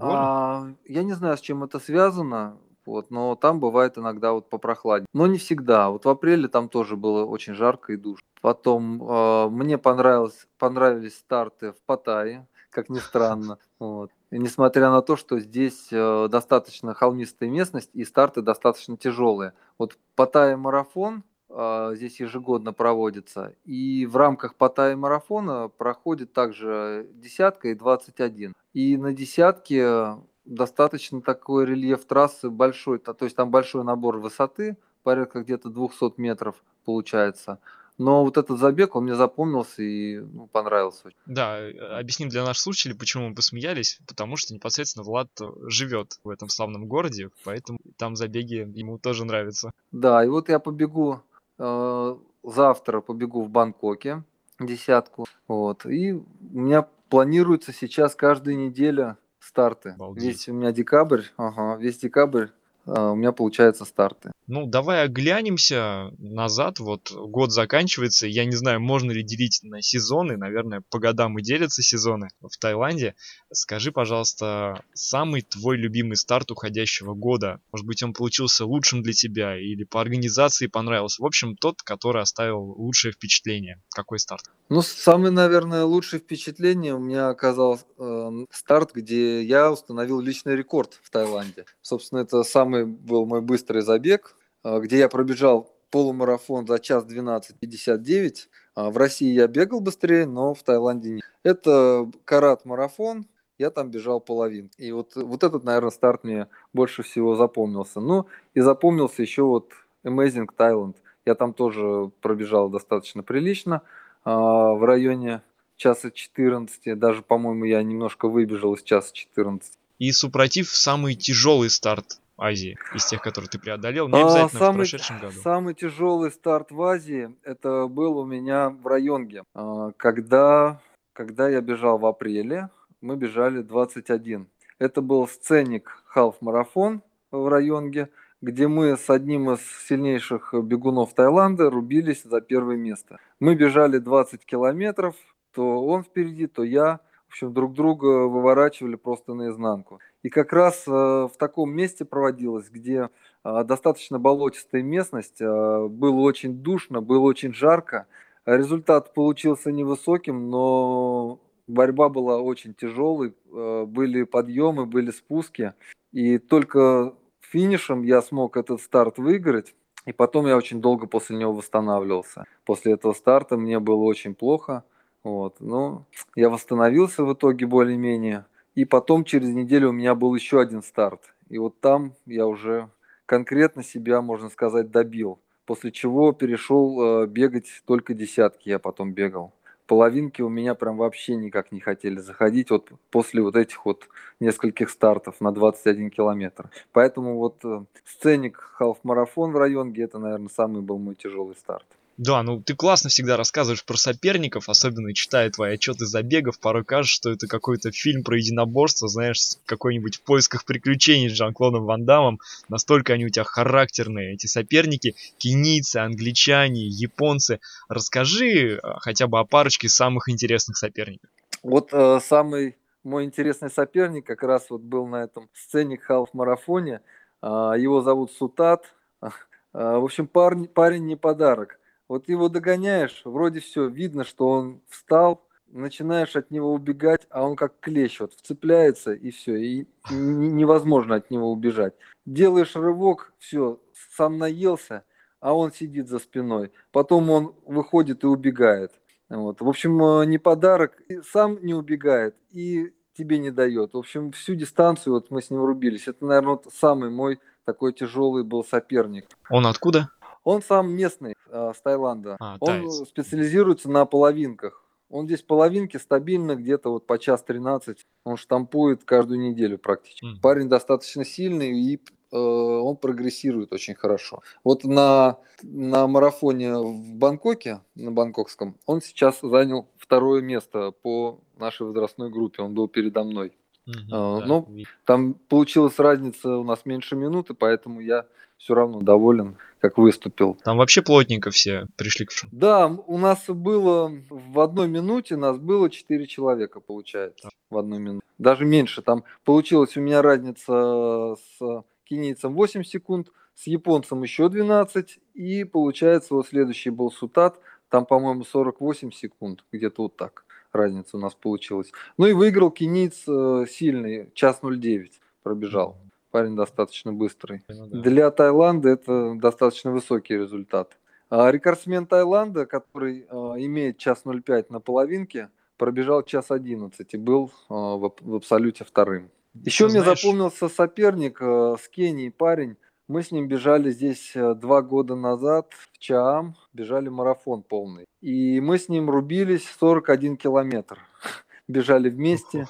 а, 0.00 0.72
я 0.86 1.04
не 1.04 1.12
знаю, 1.12 1.36
с 1.36 1.40
чем 1.40 1.62
это 1.62 1.78
связано, 1.78 2.58
вот, 2.84 3.12
но 3.12 3.36
там 3.36 3.60
бывает 3.60 3.96
иногда 3.96 4.32
вот 4.32 4.50
попрохладнее. 4.50 5.06
Но 5.12 5.28
не 5.28 5.38
всегда. 5.38 5.90
Вот 5.90 6.04
в 6.04 6.08
апреле 6.08 6.48
там 6.48 6.68
тоже 6.68 6.96
было 6.96 7.24
очень 7.24 7.54
жарко 7.54 7.92
и 7.92 7.96
душно. 7.96 8.26
Потом 8.40 9.00
э, 9.08 9.48
мне 9.50 9.78
понравилось, 9.78 10.48
понравились 10.58 11.16
старты 11.16 11.70
в 11.70 11.82
Паттайе, 11.86 12.48
как 12.72 12.88
ни 12.88 12.98
странно. 12.98 13.58
Вот 13.78 14.10
несмотря 14.32 14.90
на 14.90 15.02
то, 15.02 15.16
что 15.16 15.38
здесь 15.38 15.88
э, 15.90 16.28
достаточно 16.28 16.94
холмистая 16.94 17.48
местность 17.48 17.90
и 17.92 18.04
старты 18.04 18.42
достаточно 18.42 18.96
тяжелые. 18.96 19.52
Вот 19.78 19.98
Паттайя 20.16 20.56
марафон 20.56 21.22
а, 21.48 21.94
здесь 21.94 22.18
ежегодно 22.18 22.72
проводится, 22.72 23.54
и 23.64 24.06
в 24.06 24.16
рамках 24.16 24.54
Паттайя 24.54 24.96
марафона 24.96 25.68
проходит 25.68 26.32
также 26.32 27.06
десятка 27.12 27.68
и 27.68 27.74
21. 27.74 28.54
И 28.72 28.96
на 28.96 29.12
десятке 29.12 30.16
достаточно 30.46 31.20
такой 31.20 31.66
рельеф 31.66 32.04
трассы 32.06 32.48
большой, 32.48 32.98
то 32.98 33.16
есть 33.20 33.36
там 33.36 33.50
большой 33.50 33.84
набор 33.84 34.16
высоты, 34.18 34.78
порядка 35.02 35.42
где-то 35.42 35.68
200 35.68 36.18
метров 36.18 36.56
получается. 36.84 37.58
Но 37.98 38.24
вот 38.24 38.36
этот 38.36 38.58
забег, 38.58 38.96
он 38.96 39.04
мне 39.04 39.14
запомнился 39.14 39.82
и 39.82 40.18
ну, 40.18 40.46
понравился. 40.46 41.10
Да, 41.26 41.58
э, 41.58 41.72
объясним 41.98 42.28
для 42.28 42.44
наших 42.44 42.62
слушателей, 42.62 42.96
почему 42.96 43.28
мы 43.28 43.34
посмеялись. 43.34 44.00
Потому 44.06 44.36
что 44.36 44.54
непосредственно 44.54 45.04
Влад 45.04 45.28
живет 45.62 46.18
в 46.24 46.30
этом 46.30 46.48
славном 46.48 46.86
городе, 46.86 47.30
поэтому 47.44 47.78
там 47.96 48.16
забеги 48.16 48.66
ему 48.74 48.98
тоже 48.98 49.24
нравятся. 49.24 49.72
Да, 49.92 50.24
и 50.24 50.28
вот 50.28 50.48
я 50.48 50.58
побегу 50.58 51.22
э, 51.58 52.16
завтра, 52.42 53.00
побегу 53.00 53.42
в 53.42 53.50
Бангкоке 53.50 54.24
десятку. 54.58 55.26
Вот. 55.48 55.86
И 55.86 56.12
у 56.12 56.24
меня 56.40 56.86
планируется 57.08 57.72
сейчас 57.72 58.14
каждая 58.14 58.54
неделя 58.54 59.16
старты. 59.38 59.90
Обалдеть. 59.90 60.24
Весь 60.24 60.48
у 60.48 60.54
меня 60.54 60.72
декабрь, 60.72 61.22
ага, 61.36 61.76
весь 61.80 61.98
декабрь 61.98 62.46
э, 62.46 62.48
у 62.86 63.14
меня 63.14 63.32
получается 63.32 63.84
старты. 63.84 64.32
Ну, 64.48 64.66
давай 64.66 65.04
оглянемся 65.04 66.10
назад. 66.18 66.80
Вот 66.80 67.12
год 67.12 67.52
заканчивается. 67.52 68.26
Я 68.26 68.44
не 68.44 68.56
знаю, 68.56 68.80
можно 68.80 69.12
ли 69.12 69.22
делить 69.22 69.60
на 69.62 69.80
сезоны. 69.82 70.36
Наверное, 70.36 70.82
по 70.90 70.98
годам 70.98 71.38
и 71.38 71.42
делятся 71.42 71.82
сезоны 71.82 72.28
в 72.40 72.58
Таиланде. 72.58 73.14
Скажи, 73.52 73.92
пожалуйста, 73.92 74.82
самый 74.94 75.42
твой 75.42 75.76
любимый 75.76 76.16
старт 76.16 76.50
уходящего 76.50 77.14
года. 77.14 77.60
Может 77.70 77.86
быть, 77.86 78.02
он 78.02 78.12
получился 78.12 78.66
лучшим 78.66 79.02
для 79.02 79.12
тебя 79.12 79.56
или 79.56 79.84
по 79.84 80.00
организации 80.00 80.66
понравился. 80.66 81.22
В 81.22 81.26
общем, 81.26 81.56
тот, 81.56 81.82
который 81.82 82.22
оставил 82.22 82.60
лучшее 82.62 83.12
впечатление. 83.12 83.80
Какой 83.94 84.18
старт? 84.18 84.50
Ну, 84.68 84.80
самое, 84.82 85.30
наверное, 85.30 85.84
лучшее 85.84 86.20
впечатление 86.20 86.94
у 86.94 86.98
меня 86.98 87.28
оказался 87.28 87.84
э, 87.98 88.46
старт, 88.50 88.92
где 88.94 89.42
я 89.42 89.70
установил 89.70 90.20
личный 90.20 90.56
рекорд 90.56 90.98
в 91.02 91.10
Таиланде. 91.10 91.66
Собственно, 91.82 92.20
это 92.20 92.42
самый 92.42 92.71
был 92.84 93.26
мой 93.26 93.40
быстрый 93.40 93.82
забег 93.82 94.36
а, 94.62 94.78
где 94.78 94.98
я 94.98 95.08
пробежал 95.08 95.72
полумарафон 95.90 96.66
за 96.66 96.78
час 96.78 97.04
12.59. 97.04 98.34
А, 98.74 98.90
в 98.90 98.96
России 98.96 99.32
я 99.32 99.46
бегал 99.46 99.80
быстрее, 99.80 100.26
но 100.26 100.54
в 100.54 100.62
Таиланде 100.62 101.14
нет. 101.14 101.22
Это 101.42 102.10
карат-марафон, 102.24 103.26
я 103.58 103.70
там 103.70 103.90
бежал 103.90 104.20
половин. 104.20 104.70
И 104.78 104.92
вот, 104.92 105.16
вот 105.16 105.42
этот, 105.42 105.64
наверное, 105.64 105.90
старт 105.90 106.24
мне 106.24 106.48
больше 106.72 107.02
всего 107.02 107.34
запомнился. 107.34 108.00
Ну, 108.00 108.26
и 108.54 108.60
запомнился 108.60 109.22
еще 109.22 109.42
вот 109.42 109.72
Amazing 110.04 110.48
Thailand. 110.56 110.94
Я 111.24 111.34
там 111.34 111.52
тоже 111.52 112.10
пробежал 112.20 112.68
достаточно 112.68 113.22
прилично, 113.22 113.82
а, 114.24 114.72
в 114.74 114.84
районе 114.84 115.42
часа 115.76 116.10
14. 116.10 116.98
Даже, 116.98 117.22
по-моему, 117.22 117.64
я 117.64 117.82
немножко 117.82 118.28
выбежал 118.28 118.74
из 118.74 118.82
часа 118.82 119.12
14. 119.12 119.78
И 119.98 120.10
супротив 120.12 120.68
самый 120.70 121.14
тяжелый 121.14 121.70
старт 121.70 122.21
Азии, 122.42 122.76
из 122.94 123.06
тех, 123.06 123.22
которые 123.22 123.48
ты 123.48 123.58
преодолел, 123.58 124.08
не 124.08 124.14
а, 124.14 124.24
обязательно 124.24 124.60
а, 124.60 124.64
самый, 124.64 124.72
в 124.72 124.76
прошедшем 124.78 125.18
году? 125.20 125.40
Самый 125.42 125.74
тяжелый 125.74 126.30
старт 126.30 126.70
в 126.70 126.82
Азии, 126.82 127.34
это 127.42 127.86
был 127.86 128.18
у 128.18 128.24
меня 128.24 128.70
в 128.70 128.86
Районге. 128.86 129.44
А, 129.54 129.92
когда, 129.96 130.80
когда 131.12 131.48
я 131.48 131.60
бежал 131.60 131.98
в 131.98 132.06
апреле, 132.06 132.70
мы 133.00 133.16
бежали 133.16 133.62
21. 133.62 134.46
Это 134.78 135.00
был 135.02 135.28
сценик 135.28 136.02
халф-марафон 136.06 137.02
в 137.30 137.48
Районге, 137.48 138.10
где 138.40 138.66
мы 138.66 138.96
с 138.96 139.08
одним 139.08 139.52
из 139.52 139.60
сильнейших 139.86 140.52
бегунов 140.54 141.14
Таиланда 141.14 141.70
рубились 141.70 142.24
за 142.24 142.40
первое 142.40 142.76
место. 142.76 143.18
Мы 143.38 143.54
бежали 143.54 143.98
20 143.98 144.44
километров, 144.44 145.14
то 145.54 145.84
он 145.84 146.02
впереди, 146.02 146.46
то 146.46 146.62
я– 146.64 147.00
в 147.32 147.34
общем, 147.34 147.54
друг 147.54 147.72
друга 147.72 148.28
выворачивали 148.28 148.94
просто 148.94 149.32
наизнанку. 149.32 150.00
И 150.22 150.28
как 150.28 150.52
раз 150.52 150.84
э, 150.86 150.90
в 150.90 151.32
таком 151.36 151.72
месте 151.72 152.04
проводилось, 152.04 152.68
где 152.70 153.10
э, 153.44 153.64
достаточно 153.64 154.18
болотистая 154.18 154.82
местность, 154.82 155.40
э, 155.40 155.86
было 155.88 156.20
очень 156.20 156.54
душно, 156.62 157.00
было 157.00 157.22
очень 157.22 157.52
жарко. 157.52 158.06
Результат 158.46 159.14
получился 159.14 159.72
невысоким, 159.72 160.48
но 160.50 161.40
борьба 161.66 162.08
была 162.08 162.40
очень 162.40 162.74
тяжелой, 162.74 163.34
были 163.52 164.24
подъемы, 164.24 164.84
были 164.84 165.12
спуски. 165.12 165.74
И 166.12 166.38
только 166.38 167.14
финишем 167.40 168.02
я 168.02 168.20
смог 168.20 168.56
этот 168.56 168.80
старт 168.80 169.18
выиграть. 169.18 169.74
И 170.06 170.12
потом 170.12 170.48
я 170.48 170.56
очень 170.56 170.80
долго 170.80 171.06
после 171.06 171.36
него 171.36 171.52
восстанавливался. 171.52 172.44
После 172.64 172.94
этого 172.94 173.12
старта 173.12 173.56
мне 173.56 173.78
было 173.78 174.02
очень 174.02 174.34
плохо. 174.34 174.82
Вот. 175.22 175.60
Но 175.60 176.04
я 176.34 176.50
восстановился 176.50 177.24
в 177.24 177.32
итоге 177.32 177.66
более-менее. 177.66 178.46
И 178.74 178.84
потом 178.84 179.24
через 179.24 179.48
неделю 179.50 179.90
у 179.90 179.92
меня 179.92 180.14
был 180.14 180.34
еще 180.34 180.60
один 180.60 180.82
старт. 180.82 181.34
И 181.50 181.58
вот 181.58 181.78
там 181.80 182.14
я 182.24 182.46
уже 182.46 182.88
конкретно 183.26 183.82
себя, 183.82 184.22
можно 184.22 184.48
сказать, 184.48 184.90
добил. 184.90 185.38
После 185.66 185.92
чего 185.92 186.32
перешел 186.32 187.22
э, 187.22 187.26
бегать 187.26 187.82
только 187.86 188.14
десятки, 188.14 188.70
я 188.70 188.78
потом 188.78 189.12
бегал. 189.12 189.52
Половинки 189.86 190.40
у 190.40 190.48
меня 190.48 190.74
прям 190.74 190.96
вообще 190.96 191.36
никак 191.36 191.70
не 191.70 191.80
хотели 191.80 192.18
заходить 192.18 192.70
вот 192.70 192.90
после 193.10 193.42
вот 193.42 193.56
этих 193.56 193.84
вот 193.84 194.08
нескольких 194.40 194.88
стартов 194.88 195.40
на 195.40 195.52
21 195.52 196.10
километр. 196.10 196.70
Поэтому 196.92 197.36
вот 197.36 197.62
э, 197.64 197.84
сценик 198.04 198.56
халф-марафон 198.78 199.52
в 199.52 199.56
районге, 199.56 200.04
это, 200.04 200.18
наверное, 200.18 200.48
самый 200.48 200.80
был 200.80 200.98
мой 200.98 201.14
тяжелый 201.14 201.56
старт. 201.56 201.86
Да, 202.18 202.42
ну 202.42 202.60
ты 202.60 202.74
классно 202.76 203.08
всегда 203.08 203.36
рассказываешь 203.36 203.84
про 203.84 203.96
соперников, 203.96 204.68
особенно 204.68 205.14
читая 205.14 205.50
твои 205.50 205.74
отчеты 205.74 206.04
забегов, 206.04 206.58
порой 206.60 206.84
кажется, 206.84 207.14
что 207.14 207.30
это 207.30 207.46
какой-то 207.46 207.90
фильм 207.90 208.22
про 208.22 208.36
единоборство, 208.36 209.08
знаешь, 209.08 209.38
какой-нибудь 209.64 210.16
в 210.16 210.22
поисках 210.22 210.64
приключений 210.64 211.30
с 211.30 211.32
Жан-Клодом 211.32 211.84
Ван 211.84 212.04
Дамом. 212.04 212.38
Настолько 212.68 213.14
они 213.14 213.24
у 213.24 213.28
тебя 213.30 213.44
характерные, 213.44 214.34
эти 214.34 214.46
соперники, 214.46 215.14
кенийцы, 215.38 215.96
англичане, 215.98 216.86
японцы. 216.86 217.60
Расскажи 217.88 218.78
а, 218.82 219.00
хотя 219.00 219.26
бы 219.26 219.38
о 219.38 219.44
парочке 219.44 219.88
самых 219.88 220.28
интересных 220.28 220.76
соперников. 220.76 221.30
Вот 221.62 221.90
э, 221.92 222.20
самый 222.22 222.76
мой 223.04 223.24
интересный 223.24 223.70
соперник 223.70 224.26
как 224.26 224.42
раз 224.42 224.66
вот 224.68 224.82
был 224.82 225.06
на 225.06 225.24
этом 225.24 225.48
сцене 225.54 225.96
халф-марафоне. 225.96 227.00
Э, 227.40 227.74
его 227.78 228.02
зовут 228.02 228.32
Сутат. 228.32 228.84
Э, 229.22 229.28
в 229.72 230.04
общем, 230.04 230.26
парень, 230.26 230.66
парень 230.66 231.06
не 231.06 231.16
подарок. 231.16 231.78
Вот 232.12 232.28
его 232.28 232.50
догоняешь, 232.50 233.22
вроде 233.24 233.60
все, 233.60 233.88
видно, 233.88 234.24
что 234.24 234.46
он 234.46 234.82
встал, 234.90 235.48
начинаешь 235.68 236.36
от 236.36 236.50
него 236.50 236.74
убегать, 236.74 237.22
а 237.30 237.42
он 237.42 237.56
как 237.56 237.80
клещ 237.80 238.20
вот 238.20 238.34
вцепляется 238.34 239.14
и 239.14 239.30
все, 239.30 239.56
и 239.56 239.86
невозможно 240.10 241.14
от 241.14 241.30
него 241.30 241.50
убежать. 241.50 241.94
Делаешь 242.26 242.76
рывок, 242.76 243.32
все, 243.38 243.80
сам 244.14 244.36
наелся, 244.36 245.04
а 245.40 245.54
он 245.54 245.72
сидит 245.72 246.06
за 246.06 246.18
спиной. 246.18 246.70
Потом 246.90 247.30
он 247.30 247.54
выходит 247.64 248.24
и 248.24 248.26
убегает. 248.26 248.92
Вот. 249.30 249.62
В 249.62 249.68
общем, 249.70 249.98
э, 250.04 250.26
не 250.26 250.36
подарок, 250.36 251.00
сам 251.26 251.64
не 251.64 251.72
убегает 251.72 252.36
и 252.50 252.92
тебе 253.16 253.38
не 253.38 253.50
дает. 253.50 253.94
В 253.94 253.98
общем, 253.98 254.32
всю 254.32 254.54
дистанцию 254.54 255.14
вот 255.14 255.30
мы 255.30 255.40
с 255.40 255.48
ним 255.48 255.64
рубились. 255.64 256.08
Это, 256.08 256.26
наверное, 256.26 256.56
вот 256.56 256.66
самый 256.78 257.08
мой 257.08 257.40
такой 257.64 257.94
тяжелый 257.94 258.44
был 258.44 258.64
соперник. 258.64 259.28
Он 259.48 259.66
откуда? 259.66 260.10
Он 260.44 260.62
сам 260.62 260.92
местный, 260.92 261.34
э, 261.50 261.72
с 261.76 261.80
Таиланда. 261.80 262.36
А, 262.40 262.56
он 262.60 262.66
таец. 262.66 263.08
специализируется 263.08 263.90
на 263.90 264.04
половинках. 264.06 264.82
Он 265.12 265.26
здесь 265.26 265.42
половинки 265.42 265.98
стабильно 265.98 266.56
где-то 266.56 266.90
вот 266.90 267.06
по 267.06 267.18
час 267.18 267.42
13. 267.42 267.98
Он 268.24 268.36
штампует 268.38 269.04
каждую 269.04 269.40
неделю 269.40 269.78
практически. 269.78 270.24
Mm. 270.24 270.40
Парень 270.40 270.68
достаточно 270.70 271.22
сильный 271.24 271.78
и 271.78 271.96
э, 272.32 272.36
он 272.36 272.96
прогрессирует 272.96 273.72
очень 273.74 273.94
хорошо. 273.94 274.40
Вот 274.64 274.84
на, 274.84 275.38
на 275.62 276.06
марафоне 276.06 276.78
в 276.78 277.14
Бангкоке, 277.14 277.80
на 277.94 278.10
бангкокском, 278.10 278.78
он 278.86 279.02
сейчас 279.02 279.40
занял 279.42 279.86
второе 279.98 280.40
место 280.40 280.92
по 280.92 281.40
нашей 281.58 281.86
возрастной 281.86 282.30
группе. 282.30 282.62
Он 282.62 282.72
был 282.72 282.88
передо 282.88 283.22
мной. 283.22 283.52
Mm-hmm, 283.86 284.06
э, 284.06 284.40
да, 284.40 284.46
ну, 284.46 284.68
там 285.04 285.34
получилась 285.34 285.98
разница 285.98 286.56
у 286.56 286.64
нас 286.64 286.86
меньше 286.86 287.16
минуты, 287.16 287.52
поэтому 287.52 288.00
я 288.00 288.24
все 288.62 288.74
равно 288.74 289.00
доволен, 289.00 289.56
как 289.80 289.98
выступил. 289.98 290.56
Там 290.62 290.78
вообще 290.78 291.02
плотненько 291.02 291.50
все 291.50 291.86
пришли 291.96 292.26
к 292.26 292.30
Да, 292.52 292.86
у 292.86 293.18
нас 293.18 293.44
было 293.48 294.12
в 294.30 294.60
одной 294.60 294.86
минуте, 294.86 295.36
нас 295.36 295.58
было 295.58 295.90
4 295.90 296.26
человека, 296.26 296.78
получается, 296.78 297.50
в 297.70 297.76
одной 297.76 297.98
минуте. 297.98 298.26
Даже 298.38 298.64
меньше. 298.64 299.02
Там 299.02 299.24
получилась 299.44 299.96
у 299.96 300.00
меня 300.00 300.22
разница 300.22 301.34
с 301.34 301.84
кенийцем 302.04 302.54
8 302.54 302.84
секунд, 302.84 303.32
с 303.56 303.66
японцем 303.66 304.22
еще 304.22 304.48
12, 304.48 305.18
и 305.34 305.64
получается 305.64 306.34
вот 306.34 306.46
следующий 306.46 306.90
был 306.90 307.10
Сутат, 307.10 307.58
там, 307.88 308.06
по-моему, 308.06 308.44
48 308.44 309.10
секунд, 309.10 309.64
где-то 309.72 310.02
вот 310.02 310.16
так 310.16 310.44
разница 310.72 311.16
у 311.16 311.20
нас 311.20 311.34
получилась. 311.34 311.90
Ну 312.16 312.26
и 312.26 312.32
выиграл 312.32 312.70
кенийц 312.70 313.24
э, 313.26 313.66
сильный, 313.68 314.30
час 314.34 314.60
09 314.62 315.20
пробежал 315.42 315.98
парень 316.32 316.56
достаточно 316.56 317.12
быстрый. 317.12 317.62
Ну, 317.68 317.86
да. 317.86 318.00
Для 318.00 318.30
Таиланда 318.32 318.88
это 318.88 319.34
достаточно 319.36 319.92
высокий 319.92 320.34
результат. 320.36 320.98
А 321.30 321.50
рекордсмен 321.52 322.06
Таиланда, 322.06 322.66
который 322.66 323.26
а, 323.28 323.54
имеет 323.58 323.98
час 323.98 324.22
05 324.24 324.70
на 324.70 324.80
половинке, 324.80 325.50
пробежал 325.76 326.22
час 326.24 326.50
11 326.50 327.14
и 327.14 327.16
был 327.16 327.52
а, 327.68 327.96
в, 327.96 328.12
в 328.20 328.34
абсолюте 328.34 328.84
вторым. 328.84 329.30
Еще 329.54 329.88
Знаешь... 329.88 330.06
мне 330.06 330.16
запомнился 330.16 330.68
соперник 330.68 331.40
а, 331.40 331.76
с 331.76 331.88
Кении 331.88 332.30
парень. 332.30 332.76
Мы 333.08 333.22
с 333.22 333.30
ним 333.30 333.48
бежали 333.48 333.90
здесь 333.90 334.32
а, 334.34 334.54
два 334.54 334.80
года 334.82 335.14
назад 335.14 335.72
в 335.72 335.98
Чаам, 335.98 336.56
бежали 336.72 337.08
марафон 337.08 337.62
полный. 337.62 338.06
И 338.20 338.60
мы 338.60 338.78
с 338.78 338.88
ним 338.88 339.10
рубились 339.10 339.66
41 339.80 340.36
километр. 340.36 340.98
Бежали 341.68 342.10
вместе. 342.10 342.66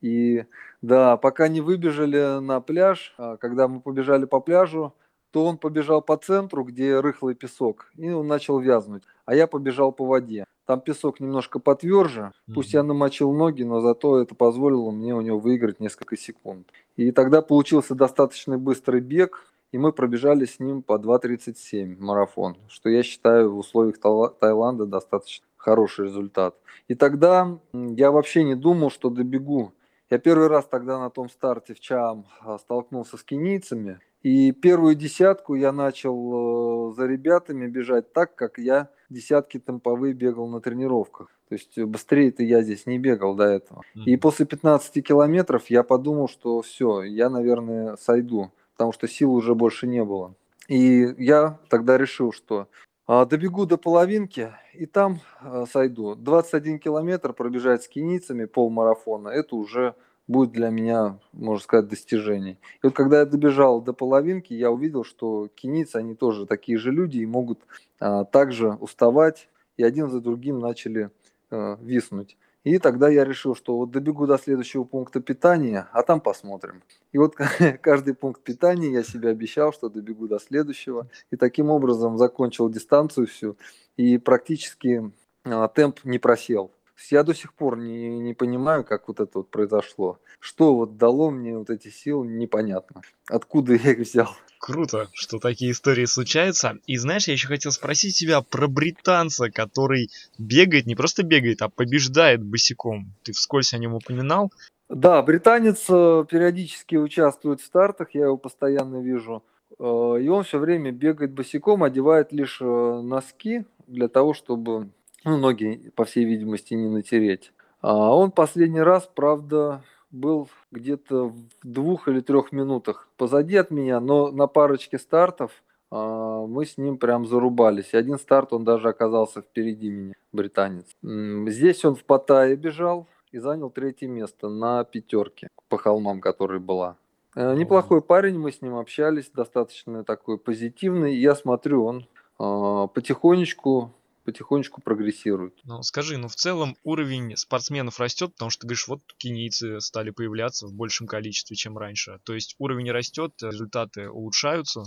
И 0.00 0.44
да, 0.82 1.16
пока 1.16 1.48
не 1.48 1.60
выбежали 1.60 2.40
на 2.40 2.60
пляж, 2.60 3.14
а 3.16 3.36
когда 3.36 3.68
мы 3.68 3.80
побежали 3.80 4.24
по 4.24 4.40
пляжу, 4.40 4.92
то 5.30 5.46
он 5.46 5.56
побежал 5.56 6.02
по 6.02 6.16
центру, 6.16 6.64
где 6.64 7.00
рыхлый 7.00 7.34
песок, 7.34 7.90
и 7.96 8.10
он 8.10 8.26
начал 8.26 8.58
вязнуть. 8.58 9.04
А 9.24 9.34
я 9.34 9.46
побежал 9.46 9.92
по 9.92 10.04
воде. 10.04 10.44
Там 10.66 10.80
песок 10.80 11.20
немножко 11.20 11.58
потверже. 11.58 12.32
Пусть 12.54 12.74
я 12.74 12.82
намочил 12.82 13.32
ноги, 13.32 13.62
но 13.62 13.80
зато 13.80 14.20
это 14.20 14.34
позволило 14.34 14.90
мне 14.90 15.14
у 15.14 15.20
него 15.20 15.38
выиграть 15.38 15.80
несколько 15.80 16.16
секунд. 16.16 16.68
И 16.96 17.12
тогда 17.12 17.40
получился 17.40 17.94
достаточно 17.94 18.58
быстрый 18.58 19.00
бег, 19.00 19.46
и 19.70 19.78
мы 19.78 19.92
пробежали 19.92 20.44
с 20.44 20.60
ним 20.60 20.82
по 20.82 20.98
2.37 20.98 21.96
марафон, 21.98 22.56
что 22.68 22.90
я 22.90 23.02
считаю 23.02 23.52
в 23.54 23.58
условиях 23.58 23.98
Таиланда 23.98 24.84
достаточно 24.84 25.46
хороший 25.56 26.06
результат. 26.06 26.56
И 26.88 26.94
тогда 26.94 27.58
я 27.72 28.10
вообще 28.10 28.44
не 28.44 28.54
думал, 28.54 28.90
что 28.90 29.08
добегу 29.08 29.72
я 30.12 30.18
первый 30.18 30.48
раз 30.48 30.66
тогда 30.66 30.98
на 30.98 31.08
том 31.08 31.30
старте 31.30 31.72
в 31.72 31.80
ЧАМ 31.80 32.26
а, 32.42 32.58
столкнулся 32.58 33.16
с 33.16 33.24
кенийцами. 33.24 33.98
И 34.22 34.52
первую 34.52 34.94
десятку 34.94 35.54
я 35.54 35.72
начал 35.72 36.90
э, 36.90 36.94
за 36.94 37.06
ребятами 37.06 37.66
бежать 37.66 38.12
так, 38.12 38.34
как 38.34 38.58
я 38.58 38.90
десятки 39.08 39.58
темповые 39.58 40.12
бегал 40.12 40.48
на 40.48 40.60
тренировках. 40.60 41.28
То 41.48 41.54
есть 41.54 41.78
быстрее-то 41.78 42.42
я 42.42 42.60
здесь 42.60 42.84
не 42.84 42.98
бегал 42.98 43.34
до 43.34 43.44
этого. 43.44 43.84
Mm-hmm. 43.96 44.04
И 44.04 44.16
после 44.18 44.44
15 44.44 45.02
километров 45.02 45.70
я 45.70 45.82
подумал, 45.82 46.28
что 46.28 46.60
все, 46.60 47.04
я, 47.04 47.30
наверное, 47.30 47.96
сойду, 47.96 48.52
потому 48.74 48.92
что 48.92 49.08
сил 49.08 49.32
уже 49.32 49.54
больше 49.54 49.86
не 49.86 50.04
было. 50.04 50.34
И 50.68 51.14
я 51.16 51.58
тогда 51.70 51.96
решил, 51.96 52.32
что 52.32 52.68
добегу 53.06 53.66
до 53.66 53.76
половинки 53.76 54.52
и 54.74 54.86
там 54.86 55.20
а, 55.40 55.66
сойду. 55.66 56.14
21 56.14 56.78
километр 56.78 57.32
пробежать 57.32 57.82
с 57.82 57.88
кенийцами 57.88 58.44
полмарафона, 58.44 59.28
это 59.28 59.56
уже 59.56 59.94
будет 60.28 60.52
для 60.52 60.70
меня, 60.70 61.18
можно 61.32 61.62
сказать, 61.62 61.88
достижение. 61.88 62.58
И 62.82 62.86
вот 62.86 62.94
когда 62.94 63.20
я 63.20 63.26
добежал 63.26 63.80
до 63.80 63.92
половинки, 63.92 64.54
я 64.54 64.70
увидел, 64.70 65.04
что 65.04 65.48
кенийцы, 65.54 65.96
они 65.96 66.14
тоже 66.14 66.46
такие 66.46 66.78
же 66.78 66.92
люди 66.92 67.18
и 67.18 67.26
могут 67.26 67.60
а, 67.98 68.24
также 68.24 68.70
уставать, 68.74 69.48
и 69.76 69.82
один 69.82 70.08
за 70.10 70.20
другим 70.20 70.60
начали 70.60 71.10
а, 71.50 71.78
виснуть. 71.80 72.36
И 72.64 72.78
тогда 72.78 73.08
я 73.08 73.24
решил, 73.24 73.56
что 73.56 73.76
вот 73.76 73.90
добегу 73.90 74.26
до 74.26 74.38
следующего 74.38 74.84
пункта 74.84 75.20
питания, 75.20 75.88
а 75.92 76.02
там 76.02 76.20
посмотрим. 76.20 76.82
И 77.10 77.18
вот 77.18 77.34
каждый 77.80 78.14
пункт 78.14 78.42
питания 78.42 78.92
я 78.92 79.02
себе 79.02 79.30
обещал, 79.30 79.72
что 79.72 79.88
добегу 79.88 80.28
до 80.28 80.38
следующего. 80.38 81.08
И 81.30 81.36
таким 81.36 81.70
образом 81.70 82.18
закончил 82.18 82.68
дистанцию 82.68 83.26
всю. 83.26 83.56
И 83.96 84.16
практически 84.18 85.10
а, 85.44 85.66
темп 85.68 86.04
не 86.04 86.18
просел. 86.18 86.70
Я 87.10 87.22
до 87.22 87.34
сих 87.34 87.54
пор 87.54 87.78
не, 87.78 88.18
не 88.18 88.34
понимаю, 88.34 88.84
как 88.84 89.08
вот 89.08 89.20
это 89.20 89.38
вот 89.38 89.50
произошло. 89.50 90.18
Что 90.40 90.74
вот 90.74 90.96
дало 90.96 91.30
мне 91.30 91.56
вот 91.56 91.70
эти 91.70 91.88
силы, 91.88 92.26
непонятно. 92.26 93.02
Откуда 93.28 93.74
я 93.74 93.92
их 93.92 93.98
взял. 93.98 94.36
Круто, 94.58 95.08
что 95.12 95.38
такие 95.38 95.72
истории 95.72 96.04
случаются. 96.04 96.78
И 96.86 96.96
знаешь, 96.96 97.26
я 97.26 97.32
еще 97.32 97.48
хотел 97.48 97.72
спросить 97.72 98.16
тебя 98.16 98.42
про 98.42 98.68
британца, 98.68 99.50
который 99.50 100.10
бегает, 100.38 100.86
не 100.86 100.94
просто 100.94 101.24
бегает, 101.24 101.62
а 101.62 101.68
побеждает 101.68 102.42
босиком. 102.44 103.12
Ты 103.24 103.32
вскользь 103.32 103.74
о 103.74 103.78
нем 103.78 103.94
упоминал? 103.94 104.52
Да, 104.88 105.22
британец 105.22 105.86
э, 105.88 106.24
периодически 106.30 106.96
участвует 106.96 107.60
в 107.60 107.64
стартах, 107.64 108.14
я 108.14 108.26
его 108.26 108.36
постоянно 108.36 109.02
вижу. 109.02 109.42
Э, 109.78 110.18
и 110.20 110.28
он 110.28 110.44
все 110.44 110.58
время 110.58 110.92
бегает 110.92 111.32
босиком, 111.32 111.82
одевает 111.82 112.30
лишь 112.30 112.60
э, 112.60 112.64
носки 112.64 113.64
для 113.86 114.08
того, 114.08 114.34
чтобы 114.34 114.90
ну, 115.24 115.38
ноги, 115.38 115.92
по 115.94 116.04
всей 116.04 116.24
видимости, 116.24 116.74
не 116.74 116.88
натереть. 116.88 117.52
А 117.80 118.14
он 118.14 118.30
последний 118.30 118.80
раз, 118.80 119.08
правда, 119.12 119.82
был 120.10 120.48
где-то 120.70 121.28
в 121.28 121.36
двух 121.62 122.08
или 122.08 122.20
трех 122.20 122.52
минутах 122.52 123.08
позади 123.16 123.56
от 123.56 123.70
меня, 123.70 123.98
но 124.00 124.30
на 124.30 124.46
парочке 124.46 124.98
стартов 124.98 125.50
а, 125.90 126.46
мы 126.46 126.64
с 126.66 126.78
ним 126.78 126.98
прям 126.98 127.26
зарубались. 127.26 127.94
Один 127.94 128.18
старт 128.18 128.52
он 128.52 128.64
даже 128.64 128.88
оказался 128.88 129.42
впереди 129.42 129.90
меня, 129.90 130.14
британец. 130.32 130.86
Здесь 131.02 131.84
он 131.84 131.96
в 131.96 132.04
Паттайе 132.04 132.56
бежал 132.56 133.08
и 133.32 133.38
занял 133.38 133.70
третье 133.70 134.08
место 134.08 134.48
на 134.48 134.84
пятерке 134.84 135.48
по 135.68 135.78
холмам, 135.78 136.20
которая 136.20 136.60
была. 136.60 136.96
Э, 137.34 137.54
неплохой 137.54 138.02
парень, 138.02 138.38
мы 138.38 138.52
с 138.52 138.60
ним 138.60 138.76
общались, 138.76 139.30
достаточно 139.30 140.04
такой 140.04 140.38
позитивный. 140.38 141.14
Я 141.14 141.34
смотрю, 141.34 141.84
он 141.84 142.06
а, 142.38 142.86
потихонечку 142.88 143.92
потихонечку 144.24 144.80
прогрессируют. 144.80 145.54
Ну, 145.64 145.82
скажи, 145.82 146.16
ну 146.16 146.28
в 146.28 146.34
целом 146.34 146.76
уровень 146.84 147.36
спортсменов 147.36 148.00
растет, 148.00 148.32
потому 148.32 148.50
что 148.50 148.62
ты 148.62 148.66
говоришь, 148.68 148.88
вот 148.88 149.00
кенийцы 149.18 149.80
стали 149.80 150.10
появляться 150.10 150.66
в 150.66 150.72
большем 150.72 151.06
количестве, 151.06 151.56
чем 151.56 151.78
раньше. 151.78 152.18
То 152.24 152.34
есть 152.34 152.54
уровень 152.58 152.90
растет, 152.90 153.32
результаты 153.42 154.08
улучшаются. 154.08 154.84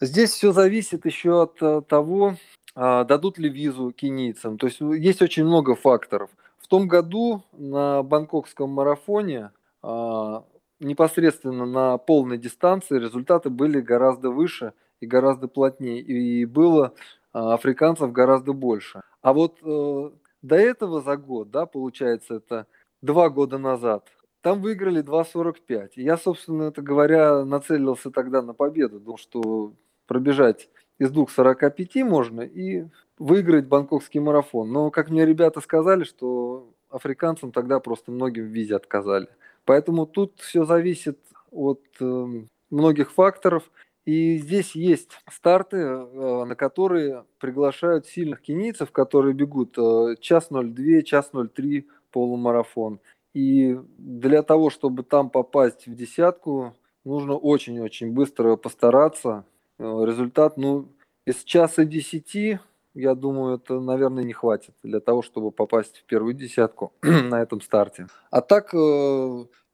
Здесь 0.00 0.30
все 0.30 0.52
зависит 0.52 1.06
еще 1.06 1.42
от 1.42 1.62
э, 1.62 1.80
того, 1.82 2.36
а, 2.74 3.04
дадут 3.04 3.38
ли 3.38 3.48
визу 3.48 3.92
кенийцам. 3.92 4.58
То 4.58 4.66
есть 4.66 4.80
есть 4.80 5.22
очень 5.22 5.44
много 5.44 5.74
факторов. 5.74 6.30
В 6.58 6.68
том 6.68 6.88
году 6.88 7.44
на 7.52 8.02
бангкокском 8.02 8.70
марафоне 8.70 9.52
а, 9.82 10.44
непосредственно 10.80 11.66
на 11.66 11.98
полной 11.98 12.38
дистанции 12.38 12.98
результаты 12.98 13.50
были 13.50 13.80
гораздо 13.80 14.30
выше 14.30 14.72
и 15.00 15.06
гораздо 15.06 15.48
плотнее. 15.48 16.00
И 16.00 16.44
было 16.46 16.94
африканцев 17.32 18.12
гораздо 18.12 18.52
больше. 18.52 19.02
А 19.20 19.32
вот 19.32 19.58
э, 19.62 20.10
до 20.42 20.56
этого 20.56 21.00
за 21.00 21.16
год, 21.16 21.50
да, 21.50 21.66
получается, 21.66 22.36
это 22.36 22.66
два 23.00 23.30
года 23.30 23.58
назад, 23.58 24.08
там 24.42 24.60
выиграли 24.60 25.02
2.45. 25.02 25.92
Я, 25.96 26.16
собственно, 26.16 26.64
это 26.64 26.82
говоря, 26.82 27.44
нацелился 27.44 28.10
тогда 28.10 28.42
на 28.42 28.54
победу. 28.54 28.98
Думал, 28.98 29.18
что 29.18 29.72
пробежать 30.06 30.68
из 30.98 31.12
2.45 31.12 32.04
можно 32.04 32.40
и 32.40 32.86
выиграть 33.18 33.66
бангкокский 33.66 34.20
марафон. 34.20 34.72
Но, 34.72 34.90
как 34.90 35.10
мне 35.10 35.24
ребята 35.24 35.60
сказали, 35.60 36.02
что 36.02 36.68
африканцам 36.90 37.52
тогда 37.52 37.78
просто 37.78 38.10
многим 38.10 38.44
в 38.44 38.48
визе 38.48 38.76
отказали. 38.76 39.28
Поэтому 39.64 40.06
тут 40.06 40.40
все 40.40 40.64
зависит 40.64 41.20
от 41.52 41.82
э, 42.00 42.26
многих 42.70 43.12
факторов. 43.12 43.70
И 44.04 44.38
здесь 44.38 44.74
есть 44.74 45.10
старты, 45.30 45.76
э, 45.76 46.44
на 46.44 46.56
которые 46.56 47.24
приглашают 47.38 48.06
сильных 48.06 48.42
кенийцев, 48.42 48.90
которые 48.90 49.32
бегут 49.32 49.78
э, 49.78 50.16
час 50.20 50.48
02, 50.50 51.02
час 51.02 51.30
03 51.32 51.86
полумарафон. 52.10 52.98
И 53.32 53.78
для 53.98 54.42
того, 54.42 54.70
чтобы 54.70 55.04
там 55.04 55.30
попасть 55.30 55.86
в 55.86 55.94
десятку, 55.94 56.74
нужно 57.04 57.36
очень-очень 57.36 58.12
быстро 58.12 58.56
постараться. 58.56 59.44
Э, 59.78 59.84
результат, 60.04 60.56
ну, 60.56 60.88
из 61.24 61.44
часа 61.44 61.84
десяти, 61.84 62.58
я 62.94 63.14
думаю, 63.14 63.56
это, 63.58 63.78
наверное, 63.78 64.24
не 64.24 64.32
хватит 64.32 64.74
для 64.82 64.98
того, 64.98 65.22
чтобы 65.22 65.52
попасть 65.52 65.98
в 65.98 66.04
первую 66.06 66.34
десятку 66.34 66.92
на 67.02 67.40
этом 67.40 67.60
старте. 67.60 68.08
А 68.32 68.40
так, 68.40 68.72